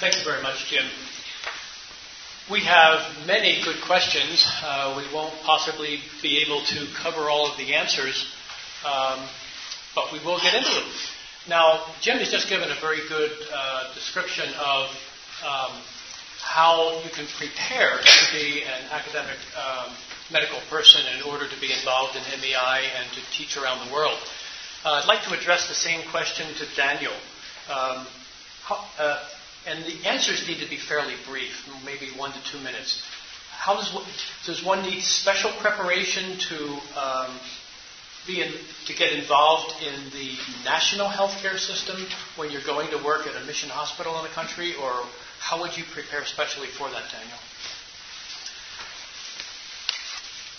[0.01, 0.85] Thank you very much, Jim.
[2.49, 4.47] We have many good questions.
[4.63, 8.31] Uh, we won't possibly be able to cover all of the answers,
[8.87, 9.19] um,
[9.97, 10.89] but we will get into them.
[11.49, 14.91] Now, Jim has just given a very good uh, description of
[15.43, 15.73] um,
[16.39, 19.91] how you can prepare to be an academic um,
[20.31, 24.19] medical person in order to be involved in MEI and to teach around the world.
[24.85, 27.19] Uh, I'd like to address the same question to Daniel.
[27.69, 28.07] Um,
[28.63, 29.19] how, uh,
[29.67, 33.03] and the answers need to be fairly brief, maybe one to two minutes.
[33.59, 33.93] How does
[34.47, 37.31] does one need special preparation to um,
[38.27, 38.53] be in,
[38.87, 40.33] to get involved in the
[40.65, 41.97] national healthcare system
[42.37, 44.93] when you're going to work at a mission hospital in the country, or
[45.41, 47.39] how would you prepare specially for that, Daniel?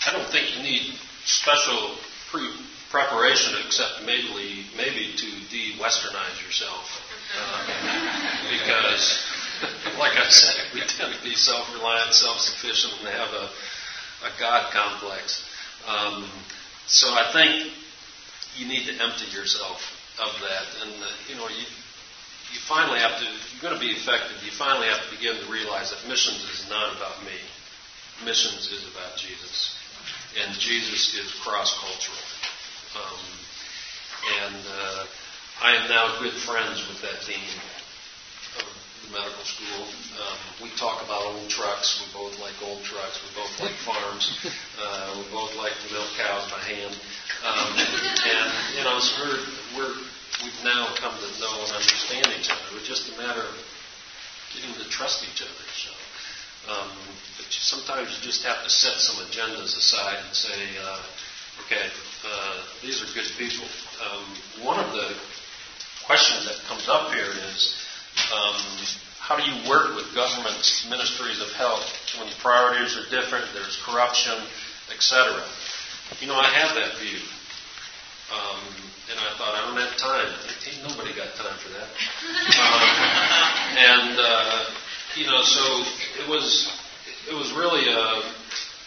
[0.08, 1.96] I don't think you need special
[2.32, 2.50] pre
[2.92, 6.86] preparation except maybe maybe to de-westernize yourself,
[7.40, 7.64] uh,
[8.52, 9.24] because,
[9.98, 13.46] like I said, we tend to be self-reliant, self-sufficient, and have a,
[14.28, 15.44] a God complex.
[15.88, 16.30] Um,
[16.88, 17.72] so I think
[18.58, 19.80] you need to empty yourself
[20.20, 21.66] of that, and uh, you know you
[22.52, 23.26] you finally have to.
[23.26, 26.44] If you're going to be effective, you finally have to begin to realize that missions
[26.52, 27.40] is not about me.
[28.26, 29.74] Missions is about Jesus,
[30.38, 32.20] and Jesus is cross-cultural.
[32.96, 33.24] Um,
[34.44, 35.06] and uh,
[35.62, 37.40] I am now good friends with that team
[38.60, 38.68] of
[39.06, 39.88] the medical school.
[40.20, 42.04] Um, we talk about old trucks.
[42.04, 43.22] We both like old trucks.
[43.24, 44.28] We both like farms.
[44.76, 46.94] Uh, we both like to milk cows by hand.
[47.48, 49.42] Um, and you know, so we're
[49.78, 49.96] we're
[50.44, 52.76] we've now come to know and understand each other.
[52.76, 53.56] It's just a matter of
[54.52, 55.66] getting to trust each other.
[55.80, 55.92] So.
[56.70, 56.94] Um,
[57.38, 61.02] but sometimes you just have to set some agendas aside and say, uh,
[61.66, 61.88] okay,
[62.26, 63.68] uh, these are good people.
[64.02, 65.16] Um, one of the
[66.06, 67.76] questions that comes up here is
[68.34, 68.58] um,
[69.20, 71.86] how do you work with governments, ministries of health
[72.20, 74.36] when the priorities are different, there's corruption,
[74.92, 75.44] etc.
[76.20, 77.20] You know, I have that view.
[78.32, 78.64] Um,
[79.12, 80.28] and I thought, I don't have time.
[80.68, 81.90] Ain't nobody got time for that.
[82.52, 82.82] Um,
[83.78, 84.66] and, uh,
[85.16, 85.84] you know, so
[86.24, 86.72] it was,
[87.30, 88.24] it was really a,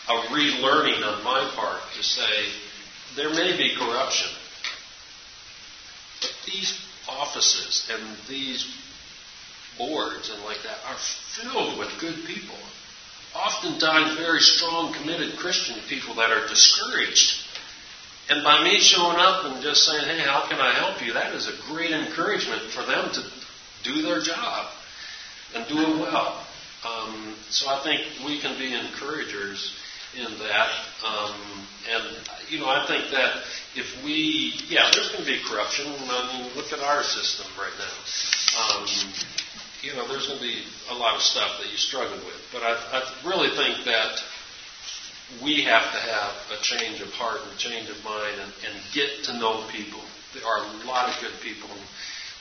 [0.09, 2.47] a relearning on my part to say,
[3.17, 4.31] there may be corruption,
[6.21, 8.67] but these offices and these
[9.79, 12.57] boards and like that are filled with good people.
[13.35, 17.41] Oftentimes, very strong, committed Christian people that are discouraged.
[18.29, 21.13] And by me showing up and just saying, hey, how can I help you?
[21.15, 23.23] That is a great encouragement for them to
[23.83, 24.71] do their job
[25.55, 26.47] and do it well.
[26.87, 29.75] Um, so I think we can be encouragers
[30.17, 30.71] in that.
[31.05, 31.35] Um,
[31.91, 32.05] and,
[32.49, 33.43] you know, I think that
[33.75, 35.87] if we, yeah, there's going to be corruption.
[35.87, 37.97] I mean, look at our system right now.
[38.61, 38.87] Um,
[39.83, 42.41] you know, there's going to be a lot of stuff that you struggle with.
[42.53, 44.23] But I, I really think that
[45.43, 48.75] we have to have a change of heart and a change of mind and, and
[48.93, 50.01] get to know people.
[50.33, 51.71] There are a lot of good people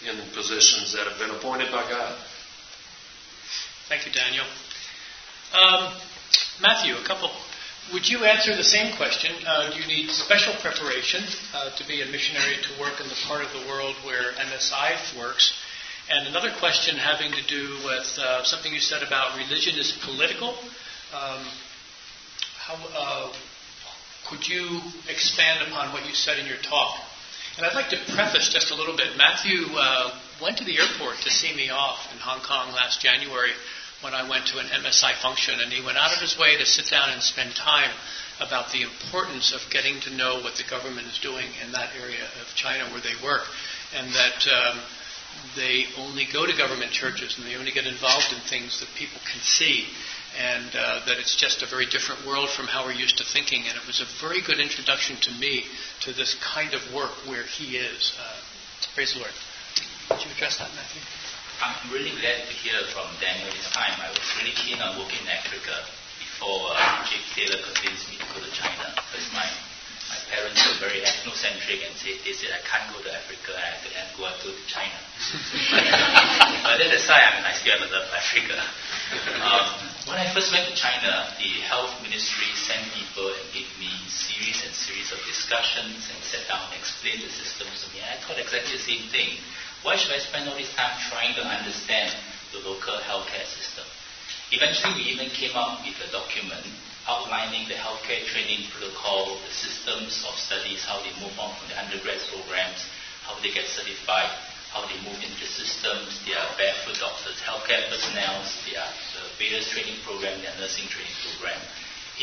[0.07, 2.15] in, positions that have been appointed by God.
[3.87, 4.45] Thank you, Daniel.
[5.53, 5.93] Um,
[6.61, 7.29] Matthew, a couple
[7.91, 9.31] would you answer the same question?
[9.45, 13.17] Uh, do you need special preparation uh, to be a missionary to work in the
[13.27, 15.53] part of the world where MSI works?
[16.09, 20.49] And another question having to do with uh, something you said about religion is political.
[21.13, 21.45] Um,
[22.57, 23.33] how, uh,
[24.29, 26.95] could you expand upon what you said in your talk?
[27.57, 29.17] And I'd like to preface just a little bit.
[29.17, 33.51] Matthew uh, went to the airport to see me off in Hong Kong last January
[34.03, 36.65] when I went to an MSI function, and he went out of his way to
[36.65, 37.91] sit down and spend time
[38.39, 42.27] about the importance of getting to know what the government is doing in that area
[42.41, 43.43] of China where they work,
[43.95, 44.79] and that um,
[45.55, 49.21] they only go to government churches and they only get involved in things that people
[49.31, 49.87] can see,
[50.37, 53.63] and uh, that it's just a very different world from how we're used to thinking.
[53.69, 55.63] And it was a very good introduction to me
[56.01, 58.13] to this kind of work where he is.
[58.19, 58.35] Uh,
[58.95, 59.31] praise the Lord.
[60.11, 61.01] Would you address that, Matthew?
[61.61, 63.93] I'm really glad to hear from Daniel this time.
[64.01, 65.85] I was really keen on working in Africa
[66.17, 68.89] before uh, Jake Taylor convinced me to go to China.
[68.97, 69.45] Because my,
[70.09, 73.81] my parents were very ethnocentric and they said I can't go to Africa, I have
[73.85, 74.97] to, go, to China.
[76.65, 78.57] but that's why I'm, I still love Africa.
[79.43, 79.65] Um,
[80.09, 84.63] when I first went to China, the health ministry sent people and gave me series
[84.65, 88.01] and series of discussions and sat down and explained the systems to me.
[88.01, 89.37] I thought exactly the same thing.
[89.83, 92.15] Why should I spend all this time trying to understand
[92.55, 93.83] the local healthcare system?
[94.55, 96.63] Eventually, we even came up with a document
[97.03, 101.75] outlining the healthcare training protocol, the systems of studies, how they move on from the
[101.75, 102.87] undergrad programs,
[103.27, 104.31] how they get certified,
[104.71, 110.39] how they move into systems, their barefoot doctors, healthcare personnel, their the various training program,
[110.39, 111.59] their nursing training program,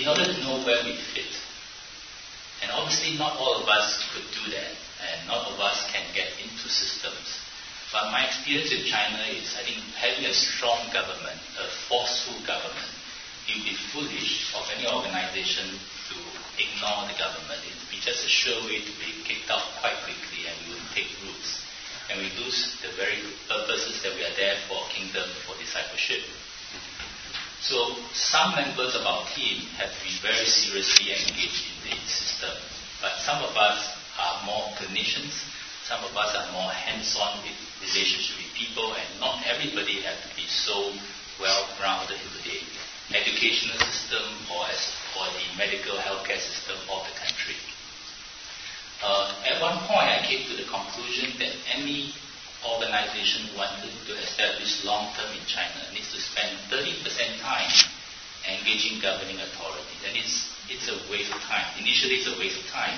[0.01, 1.29] in order to know where we fit.
[2.65, 4.73] And obviously, not all of us could do that,
[5.05, 7.50] and not all of us can get into systems.
[7.93, 12.91] But my experience in China is, I think, having a strong government, a forceful government,
[13.51, 15.67] it would be foolish of any organization
[16.11, 16.17] to
[16.55, 17.59] ignore the government.
[17.67, 20.79] It would be just a sure way to be kicked out quite quickly and we
[20.79, 21.67] would take roots.
[22.11, 26.19] and we lose the very purposes that we are there for kingdom, for discipleship.
[27.63, 32.51] So some members of our team have been very seriously engaged in the system,
[33.01, 35.39] but some of us are more clinicians,
[35.91, 40.31] some of us are more hands-on with relationship with people, and not everybody has to
[40.39, 40.95] be so
[41.43, 44.23] well-grounded in the educational system
[44.55, 47.59] or, as, the medical healthcare system of the country.
[49.03, 52.15] Uh, at one point, I came to the conclusion that any
[52.63, 57.03] organization wanting to establish long-term in China needs to spend 30%
[57.43, 57.69] time
[58.47, 60.01] engaging governing authorities.
[60.07, 61.67] And it's, it's a waste of time.
[61.83, 62.95] Initially, it's a waste of time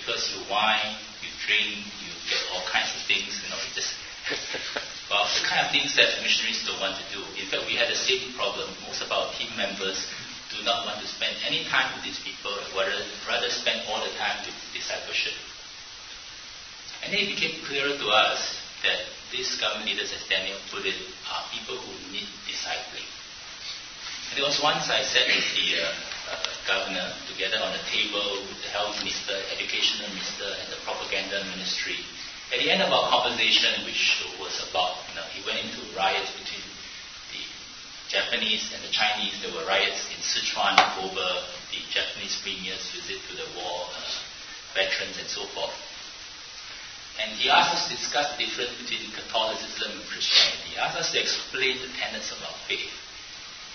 [0.00, 3.92] because you wine, you drink, you get all kinds of things, you know, just
[5.10, 7.20] well, the kind of things that missionaries don't want to do.
[7.36, 8.70] In fact, we had the same problem.
[8.86, 10.06] Most of our team members
[10.54, 12.94] do not want to spend any time with these people, rather,
[13.26, 15.34] rather spend all the time with discipleship.
[17.02, 20.96] And then it became clearer to us that these government leaders, as Daniel put it,
[21.30, 23.08] are people who need discipling.
[24.30, 25.90] And there was once I sat with the uh,
[26.66, 31.98] governor together on a table with the health minister, educational minister, and the propaganda ministry.
[32.54, 36.30] At the end of our conversation, which was about, you know, he went into riots
[36.34, 36.66] between
[37.30, 37.42] the
[38.10, 39.38] Japanese and the Chinese.
[39.42, 41.26] There were riots in Sichuan over
[41.70, 44.10] the Japanese premier's visit to the war uh,
[44.74, 45.74] veterans and so forth.
[47.22, 50.74] And he asked us to discuss the difference between Catholicism and Christianity.
[50.74, 52.90] He asked us to explain the tenets of our faith.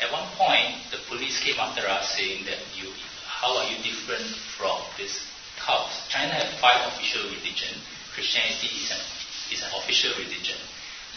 [0.02, 2.91] At one point, the police came after us saying that you,
[3.26, 4.28] how are you different
[4.58, 5.24] from this
[5.60, 5.91] cult?
[6.10, 7.80] China has five official religions
[8.16, 9.04] Christianity is an,
[9.52, 10.56] is an official religion.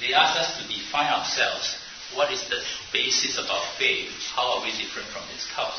[0.03, 1.79] They asked us to define ourselves.
[2.19, 2.59] What is the
[2.93, 4.11] basis of our faith?
[4.35, 5.79] How are we different from this cult?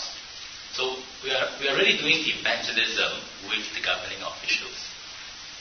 [0.72, 3.20] So we are, we are really doing evangelism
[3.52, 4.80] with the governing officials.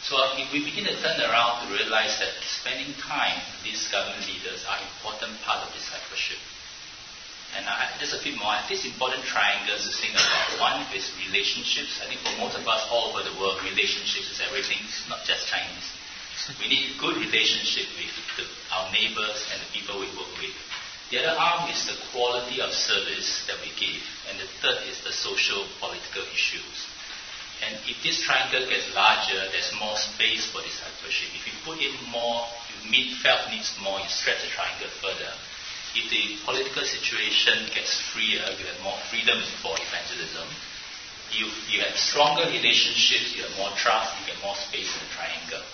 [0.06, 3.90] So uh, if we begin to turn around to realize that spending time with these
[3.90, 6.38] government leaders are important part of discipleship.
[7.56, 10.60] And I, just a few more, I think it's important triangles to think about.
[10.60, 11.96] One is relationships.
[12.04, 14.76] I think for most of us all over the world, relationships is everything.
[14.84, 15.88] It's not just Chinese.
[16.60, 20.52] We need good relationship with the, our neighbors and the people we work with.
[21.08, 24.04] The other arm is the quality of service that we give.
[24.28, 26.84] And the third is the social political issues.
[27.64, 31.32] And if this triangle gets larger, there's more space for discipleship.
[31.32, 35.32] If you put in more, you meet felt needs more, you stretch the triangle further
[35.94, 40.48] if the political situation gets freer, you have more freedom for evangelism.
[41.32, 45.10] You, you have stronger relationships, you have more trust, you get more space in the
[45.12, 45.64] triangle.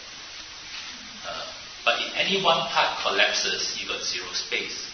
[1.27, 1.47] Uh,
[1.85, 4.91] but if any one part collapses, you got zero space.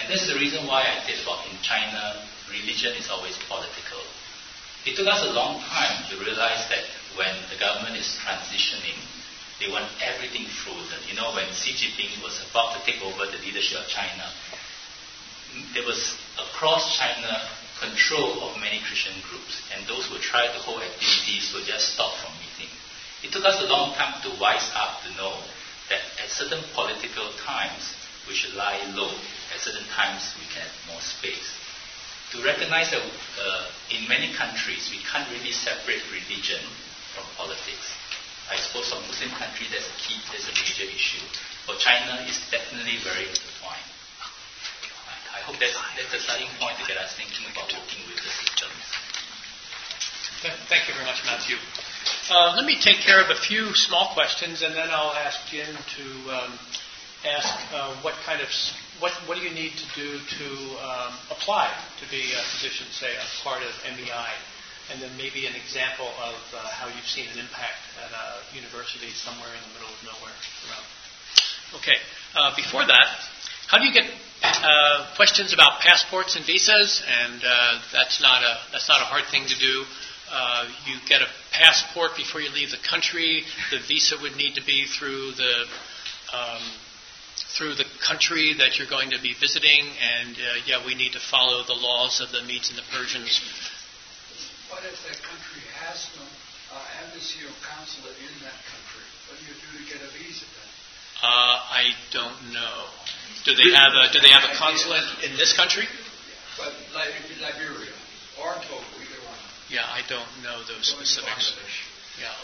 [0.00, 4.02] And that's the reason why I said about in China, religion is always political.
[4.84, 6.84] It took us a long time to realize that
[7.16, 8.98] when the government is transitioning,
[9.64, 11.00] they want everything frozen.
[11.08, 14.28] You know, when Xi Jinping was about to take over the leadership of China,
[15.72, 17.48] there was across China
[17.80, 22.20] control of many Christian groups, and those who tried to hold activities were just stopped
[22.20, 22.68] from meeting.
[23.24, 25.32] It took us a long time to wise up to know
[25.88, 27.96] that at certain political times
[28.28, 29.16] we should lie low.
[29.52, 31.56] At certain times we can have more space.
[32.36, 36.60] To recognize that uh, in many countries we can't really separate religion
[37.16, 38.03] from politics.
[38.50, 41.24] I suppose for Muslim countries that's a key, that's a major issue.
[41.64, 43.88] For China, it's definitely very intertwined.
[45.32, 48.30] I hope that's, that's a starting point to get us thinking about working with the
[48.30, 48.84] systems.
[50.68, 51.56] Thank you very much, Matthew.
[52.28, 55.72] Uh, let me take care of a few small questions, and then I'll ask Jim
[55.96, 56.04] to
[56.36, 56.52] um,
[57.24, 58.48] ask uh, what kind of
[59.00, 60.48] what what do you need to do to
[60.84, 64.36] um, apply to be a physician, say, a part of MEI
[64.92, 68.24] and then maybe an example of uh, how you've seen an impact at a
[68.54, 70.36] university somewhere in the middle of nowhere
[70.68, 70.86] around.
[71.80, 71.98] Okay,
[72.36, 73.08] uh, before that,
[73.66, 74.04] how do you get
[74.42, 77.02] uh, questions about passports and visas?
[77.08, 79.84] And uh, that's not a that's not a hard thing to do.
[80.30, 83.44] Uh, you get a passport before you leave the country.
[83.70, 85.64] The visa would need to be through the
[86.32, 86.62] um,
[87.56, 91.20] through the country that you're going to be visiting, and uh, yeah, we need to
[91.20, 93.40] follow the laws of the Medes and the Persians
[94.74, 96.26] what if that country has no
[96.74, 99.06] uh, embassy or consulate in that country?
[99.30, 100.70] What do you do to get a visa then?
[101.22, 102.90] Uh, I don't know.
[103.46, 105.86] Do they have a Do they have a consulate in this country?
[105.86, 107.94] Yeah, but Liberia
[108.42, 109.38] or Togo, either one.
[109.70, 111.54] Yeah, I don't know those specifics.
[112.18, 112.34] Yeah.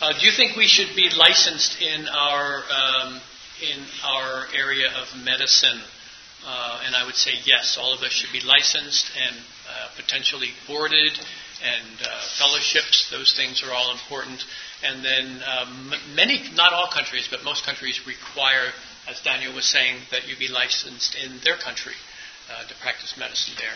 [0.00, 3.20] Uh, do you think we should be licensed in our um,
[3.60, 5.84] in our area of medicine?
[6.46, 10.50] Uh, and I would say yes, all of us should be licensed and uh, potentially
[10.68, 11.18] boarded
[11.58, 13.10] and uh, fellowships.
[13.10, 14.44] Those things are all important.
[14.84, 18.70] And then um, many, not all countries, but most countries require,
[19.08, 21.98] as Daniel was saying, that you be licensed in their country
[22.46, 23.74] uh, to practice medicine there.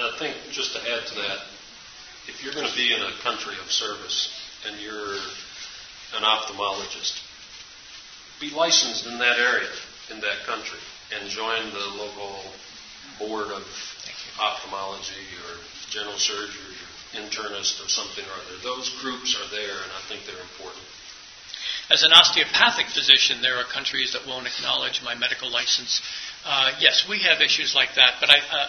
[0.00, 1.38] I think just to add to that,
[2.26, 4.32] if you're going to be in a country of service
[4.66, 5.20] and you're
[6.16, 7.20] an ophthalmologist,
[8.40, 9.68] be licensed in that area,
[10.10, 10.80] in that country,
[11.14, 12.40] and join the local
[13.18, 13.64] board of
[14.38, 15.56] ophthalmology or
[15.90, 18.62] general surgery or internist or something or other.
[18.62, 20.84] Those groups are there, and I think they're important.
[21.90, 26.02] As an osteopathic physician, there are countries that won't acknowledge my medical license.
[26.44, 28.68] Uh, yes, we have issues like that, but I, uh,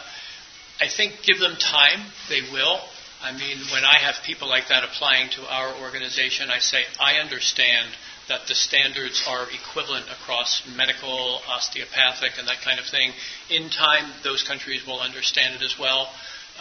[0.80, 2.80] I think give them time, they will.
[3.22, 7.16] I mean, when I have people like that applying to our organization, I say, I
[7.16, 7.90] understand
[8.30, 13.12] that the standards are equivalent across medical, osteopathic, and that kind of thing.
[13.50, 16.10] In time, those countries will understand it as well.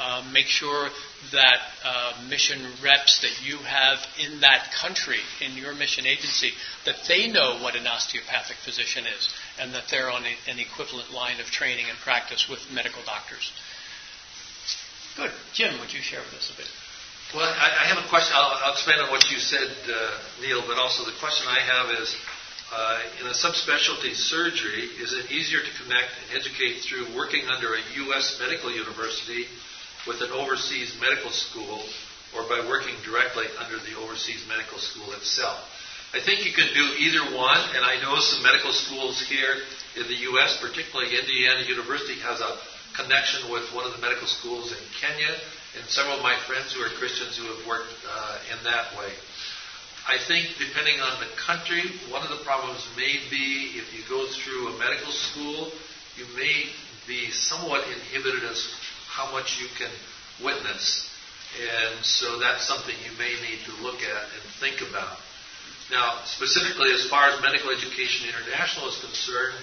[0.00, 0.90] Uh, make sure
[1.32, 6.52] that uh, mission reps that you have in that country, in your mission agency,
[6.84, 11.10] that they know what an osteopathic physician is and that they're on a, an equivalent
[11.10, 13.50] line of training and practice with medical doctors.
[15.16, 15.32] Good.
[15.52, 16.70] Jim, would you share with us a bit?
[17.34, 18.32] Well, I, I have a question.
[18.32, 21.92] I'll, I'll, expand on what you said, uh, Neil, but also the question I have
[22.00, 22.16] is
[22.72, 27.76] uh, in a subspecialty surgery, is it easier to connect and educate through working under
[27.76, 28.40] a U.S.
[28.40, 29.44] medical university
[30.08, 31.84] with an overseas medical school
[32.32, 35.60] or by working directly under the overseas medical school itself?
[36.16, 39.68] I think you can do either one, and I know some medical schools here
[40.00, 42.56] in the U.S., particularly Indiana University, has a
[42.96, 45.36] connection with one of the medical schools in Kenya
[45.76, 49.12] and several of my friends who are Christians who have worked uh, in that way.
[50.08, 54.26] I think depending on the country, one of the problems may be if you go
[54.26, 55.70] through a medical school,
[56.16, 56.64] you may
[57.06, 58.72] be somewhat inhibited as
[59.06, 59.90] how much you can
[60.42, 61.10] witness.
[61.56, 65.18] And so that's something you may need to look at and think about.
[65.90, 69.56] Now, specifically as far as Medical Education International is concerned,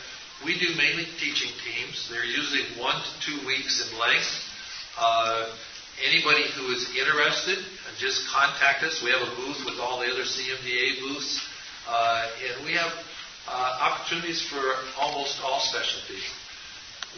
[0.44, 2.10] we do mainly teaching teams.
[2.10, 4.30] They're usually one to two weeks in length.
[4.98, 5.46] Uh,
[6.04, 7.64] Anybody who is interested,
[7.98, 9.02] just contact us.
[9.04, 11.40] We have a booth with all the other CMDA booths,
[11.88, 12.92] uh, and we have
[13.48, 14.62] uh, opportunities for
[15.00, 16.24] almost all specialties.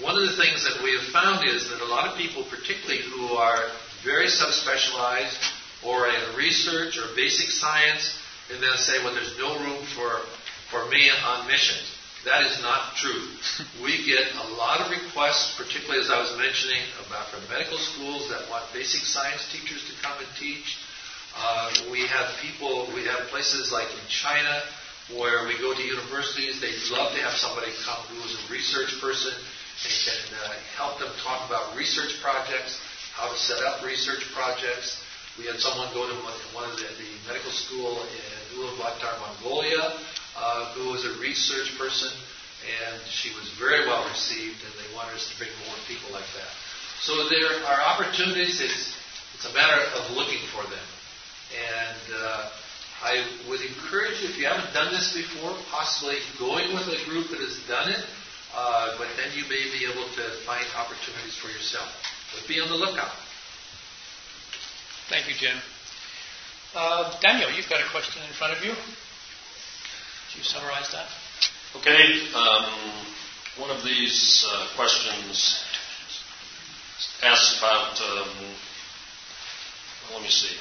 [0.01, 3.01] One of the things that we have found is that a lot of people, particularly
[3.01, 3.71] who are
[4.05, 5.41] very subspecialized
[5.83, 8.13] or in research or basic science,
[8.53, 10.21] and then say, well, there's no room for,
[10.69, 11.96] for me on missions.
[12.27, 13.23] That is not true.
[13.87, 18.27] we get a lot of requests, particularly as I was mentioning, about from medical schools
[18.27, 20.75] that want basic science teachers to come and teach.
[21.31, 24.59] Uh, we have people, we have places like in China
[25.15, 26.59] where we go to universities.
[26.59, 30.99] They'd love to have somebody come who is a research person and can uh, help
[30.99, 32.75] them talk about research projects,
[33.15, 34.99] how to set up research projects.
[35.39, 36.15] We had someone go to
[36.51, 39.95] one of the, the medical school in Ulaanbaatar, Mongolia,
[40.37, 42.13] uh, who was a research person,
[42.61, 46.27] and she was very well received, and they wanted us to bring more people like
[46.37, 46.51] that.
[47.01, 48.61] So there are opportunities.
[48.61, 48.93] It's,
[49.33, 50.87] it's a matter of looking for them.
[51.53, 52.49] And uh,
[53.01, 57.29] I would encourage you, if you haven't done this before, possibly going with a group
[57.29, 58.01] that has done it,
[58.53, 61.87] uh, but then you may be able to find opportunities for yourself.
[62.33, 63.13] But be on the lookout.
[65.09, 65.57] Thank you, Jim.
[66.75, 68.73] Uh, Daniel, you've got a question in front of you
[70.35, 71.07] you summarize that?
[71.75, 72.27] Okay.
[72.33, 72.65] Um,
[73.57, 75.63] one of these uh, questions
[77.23, 77.99] asks about.
[78.01, 78.29] Um,
[80.13, 80.55] let me see.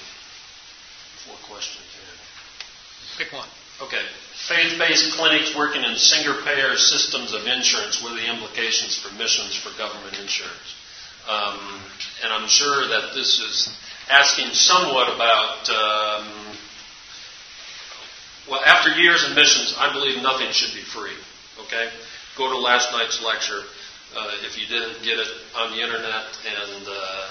[1.26, 3.24] Four questions here.
[3.24, 3.48] Pick one.
[3.82, 4.02] Okay.
[4.48, 8.02] Faith based clinics working in single payer systems of insurance.
[8.02, 10.74] What are the implications for missions for government insurance?
[11.28, 11.80] Um,
[12.22, 13.68] and I'm sure that this is
[14.08, 16.56] asking somewhat about um,
[18.51, 21.16] well, after years of missions, I believe nothing should be free.
[21.66, 21.90] Okay?
[22.36, 23.62] Go to last night's lecture
[24.14, 27.28] uh, if you didn't get it on the internet and uh,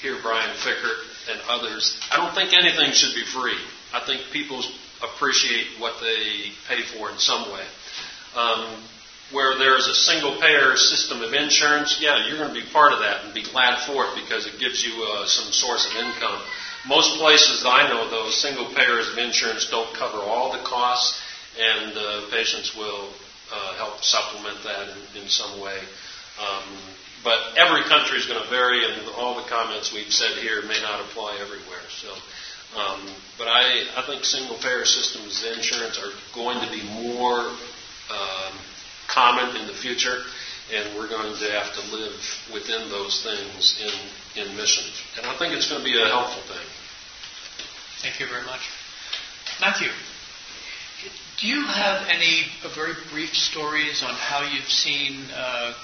[0.00, 0.98] hear Brian Fikkert
[1.30, 1.98] and others.
[2.10, 3.58] I don't think anything should be free.
[3.92, 4.62] I think people
[5.02, 7.64] appreciate what they pay for in some way.
[8.34, 8.82] Um,
[9.32, 13.00] where there's a single payer system of insurance, yeah, you're going to be part of
[13.00, 16.40] that and be glad for it because it gives you uh, some source of income.
[16.86, 21.20] Most places I know, though, single payers of insurance don't cover all the costs,
[21.58, 23.10] and uh, patients will
[23.52, 25.78] uh, help supplement that in, in some way.
[26.40, 26.64] Um,
[27.22, 30.80] but every country is going to vary, and all the comments we've said here may
[30.82, 31.86] not apply everywhere.
[31.88, 32.10] So,
[32.76, 33.06] um,
[33.38, 37.54] but I, I think single payer systems of insurance are going to be more
[38.10, 38.52] um,
[39.08, 40.22] common in the future.
[40.72, 42.16] And we're going to have to live
[42.52, 44.84] within those things in, in mission.
[45.18, 46.66] And I think it's going to be a helpful thing.
[48.00, 48.60] Thank you very much.
[49.60, 49.88] Matthew,
[51.38, 55.74] do you have any very brief stories on how you've seen uh,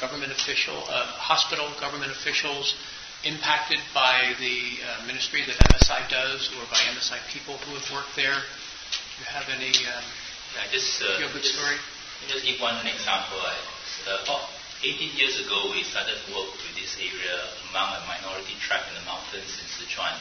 [0.00, 2.74] government official, uh, hospital government officials
[3.24, 8.16] impacted by the uh, ministry that MSI does or by MSI people who have worked
[8.16, 8.34] there?
[8.34, 9.74] Do you have any?
[9.86, 10.04] Um,
[10.56, 11.76] yeah, just, uh, you have a good story?
[12.24, 13.36] Just give one example.
[13.36, 14.48] Uh, about
[14.80, 17.36] 18 years ago, we started work with this area
[17.68, 20.16] among a minority tribe in the mountains in Sichuan.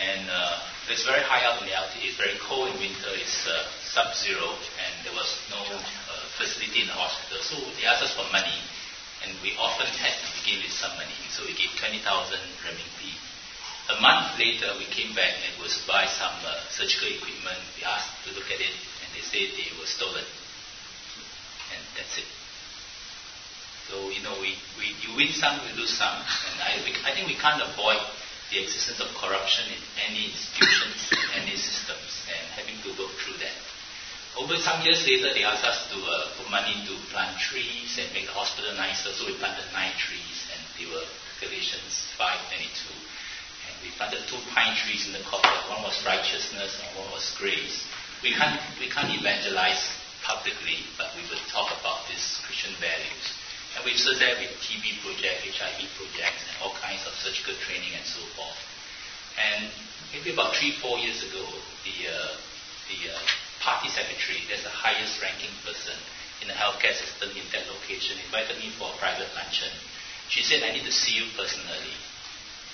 [0.00, 2.16] And uh, it's very high up in the altitude.
[2.16, 3.12] It's very cold in winter.
[3.12, 5.78] It's uh, sub-zero, and there was no uh,
[6.40, 7.38] facility in the hospital.
[7.44, 8.56] So they asked us for money,
[9.20, 11.14] and we often had to begin with some money.
[11.28, 12.00] So we gave 20,000
[12.64, 13.12] renminbi.
[13.92, 17.60] A month later, we came back and was buy some uh, surgical equipment.
[17.76, 20.24] We asked to look at it, and they said they were stolen.
[21.96, 22.28] That's it.
[23.92, 26.16] So, you know, we, we, you win some, you lose some.
[26.16, 28.00] And I, we, I think we can't avoid
[28.48, 33.56] the existence of corruption in any institutions, any systems, and having to work through that.
[34.36, 38.08] Over some years later, they asked us to uh, put money to plant trees and
[38.16, 41.04] make the hospital nicer, so we planted nine trees, and they were
[41.40, 42.96] Galatians 5:22.
[43.68, 45.68] And we planted two pine trees in the courtyard.
[45.68, 47.84] One was righteousness, and one was grace.
[48.24, 49.84] We can't we can't evangelize
[50.22, 53.24] publicly, but we would talk about these Christian values.
[53.74, 57.96] And we've stood there with TB project, HIV projects, and all kinds of surgical training
[57.96, 58.60] and so forth.
[59.40, 59.72] And
[60.12, 61.40] maybe about three, four years ago,
[61.88, 62.36] the, uh,
[62.92, 63.20] the uh,
[63.64, 65.96] party secretary, that's the highest ranking person
[66.44, 69.72] in the healthcare system in that location, invited me for a private luncheon.
[70.28, 71.94] She said, I need to see you personally.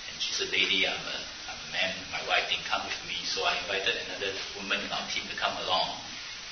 [0.09, 3.15] And she's a lady, I'm a, I'm a man, my wife didn't come with me,
[3.23, 6.01] so I invited another woman in our team to come along.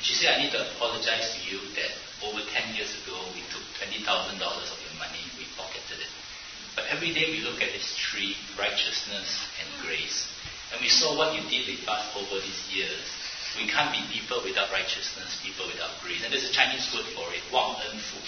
[0.01, 1.91] She said, I need to apologize to you that
[2.21, 6.11] over 10 years ago, we took $20,000 of your money, we pocketed it.
[6.77, 10.29] But every day we look at this tree, righteousness and grace.
[10.71, 13.01] And we saw what you did with us over these years.
[13.57, 16.21] We can't be people without righteousness, people without grace.
[16.21, 18.21] And there's a Chinese word for it, Wang En Fu.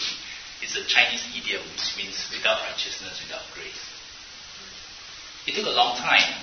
[0.66, 3.84] It's a Chinese idiom which means without righteousness, without grace.
[5.46, 6.34] It took a long time.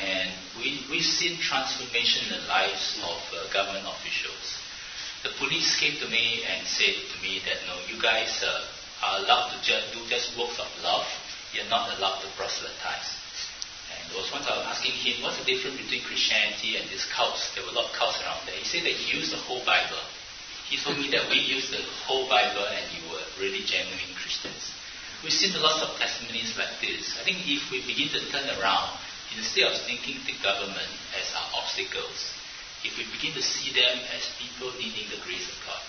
[0.00, 4.64] And we, we've seen transformation in the lives of uh, government officials
[5.24, 8.60] the police came to me and said to me that, no, you guys uh,
[9.00, 11.08] are allowed to ju- do just works of love.
[11.56, 13.08] You're not allowed to proselytize.
[13.88, 17.08] And there was once I was asking him, what's the difference between Christianity and these
[17.08, 17.56] cults?
[17.56, 18.60] There were a lot of cults around there.
[18.60, 20.04] He said that he used the whole Bible.
[20.68, 24.76] He told me that we used the whole Bible and you were really genuine Christians.
[25.24, 27.16] We've seen lots of testimonies like this.
[27.16, 28.92] I think if we begin to turn around,
[29.36, 32.34] instead of thinking the government as our obstacles,
[32.84, 35.82] if we begin to see them as people needing the grace of God,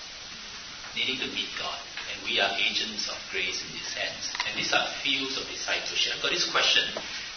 [0.96, 1.80] needing to meet God,
[2.12, 4.32] and we are agents of grace in this sense.
[4.48, 6.16] And these are fields of discipleship.
[6.16, 6.88] I've got this question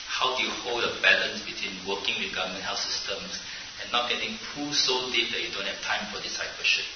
[0.09, 3.39] how do you hold a balance between working with government health systems
[3.79, 6.89] and not getting pulled so deep that you don't have time for discipleship?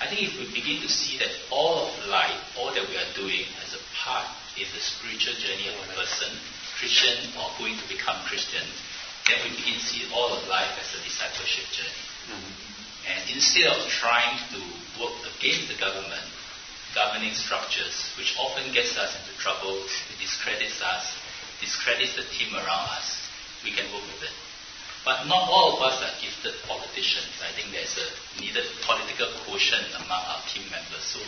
[0.00, 3.12] I think if we begin to see that all of life, all that we are
[3.12, 4.24] doing as a part
[4.56, 6.32] is the spiritual journey of a person,
[6.80, 8.64] Christian or going to become Christian,
[9.28, 12.04] then we begin to see all of life as a discipleship journey.
[12.32, 12.70] Mm-hmm.
[13.04, 14.60] And instead of trying to
[14.96, 16.24] work against the government,
[16.96, 21.12] governing structures, which often gets us into trouble, it discredits us,
[21.60, 23.28] discredits the team around us,
[23.62, 24.34] we can work with it.
[25.04, 27.32] But not all of us are gifted politicians.
[27.40, 28.08] I think there's a
[28.40, 31.04] needed political quotient among our team members.
[31.04, 31.20] So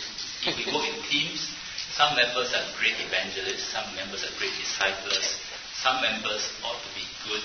[0.49, 1.49] if we work in teams,
[1.97, 5.37] some members are great evangelists, some members are great disciples,
[5.77, 7.45] some members ought to be good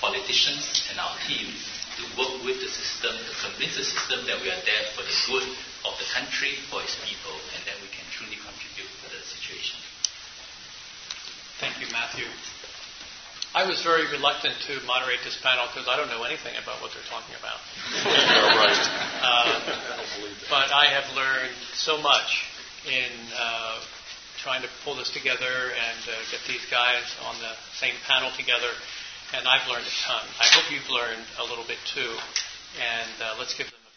[0.00, 1.50] politicians and our team
[1.98, 5.16] to work with the system, to convince the system that we are there for the
[5.26, 5.46] good
[5.86, 9.78] of the country, for its people, and that we can truly contribute to the situation.
[11.58, 12.30] Thank you, Matthew.
[13.56, 16.94] I was very reluctant to moderate this panel because I don't know anything about what
[16.94, 17.58] they're talking about.
[18.06, 18.84] right.
[19.18, 19.58] Uh,
[20.46, 22.46] but I have learned so much
[22.86, 23.80] in uh,
[24.38, 28.70] trying to pull this together and uh, get these guys on the same panel together
[29.34, 30.24] and I've learned a ton.
[30.40, 32.16] I hope you've learned a little bit too.
[32.80, 33.87] And uh, let's give them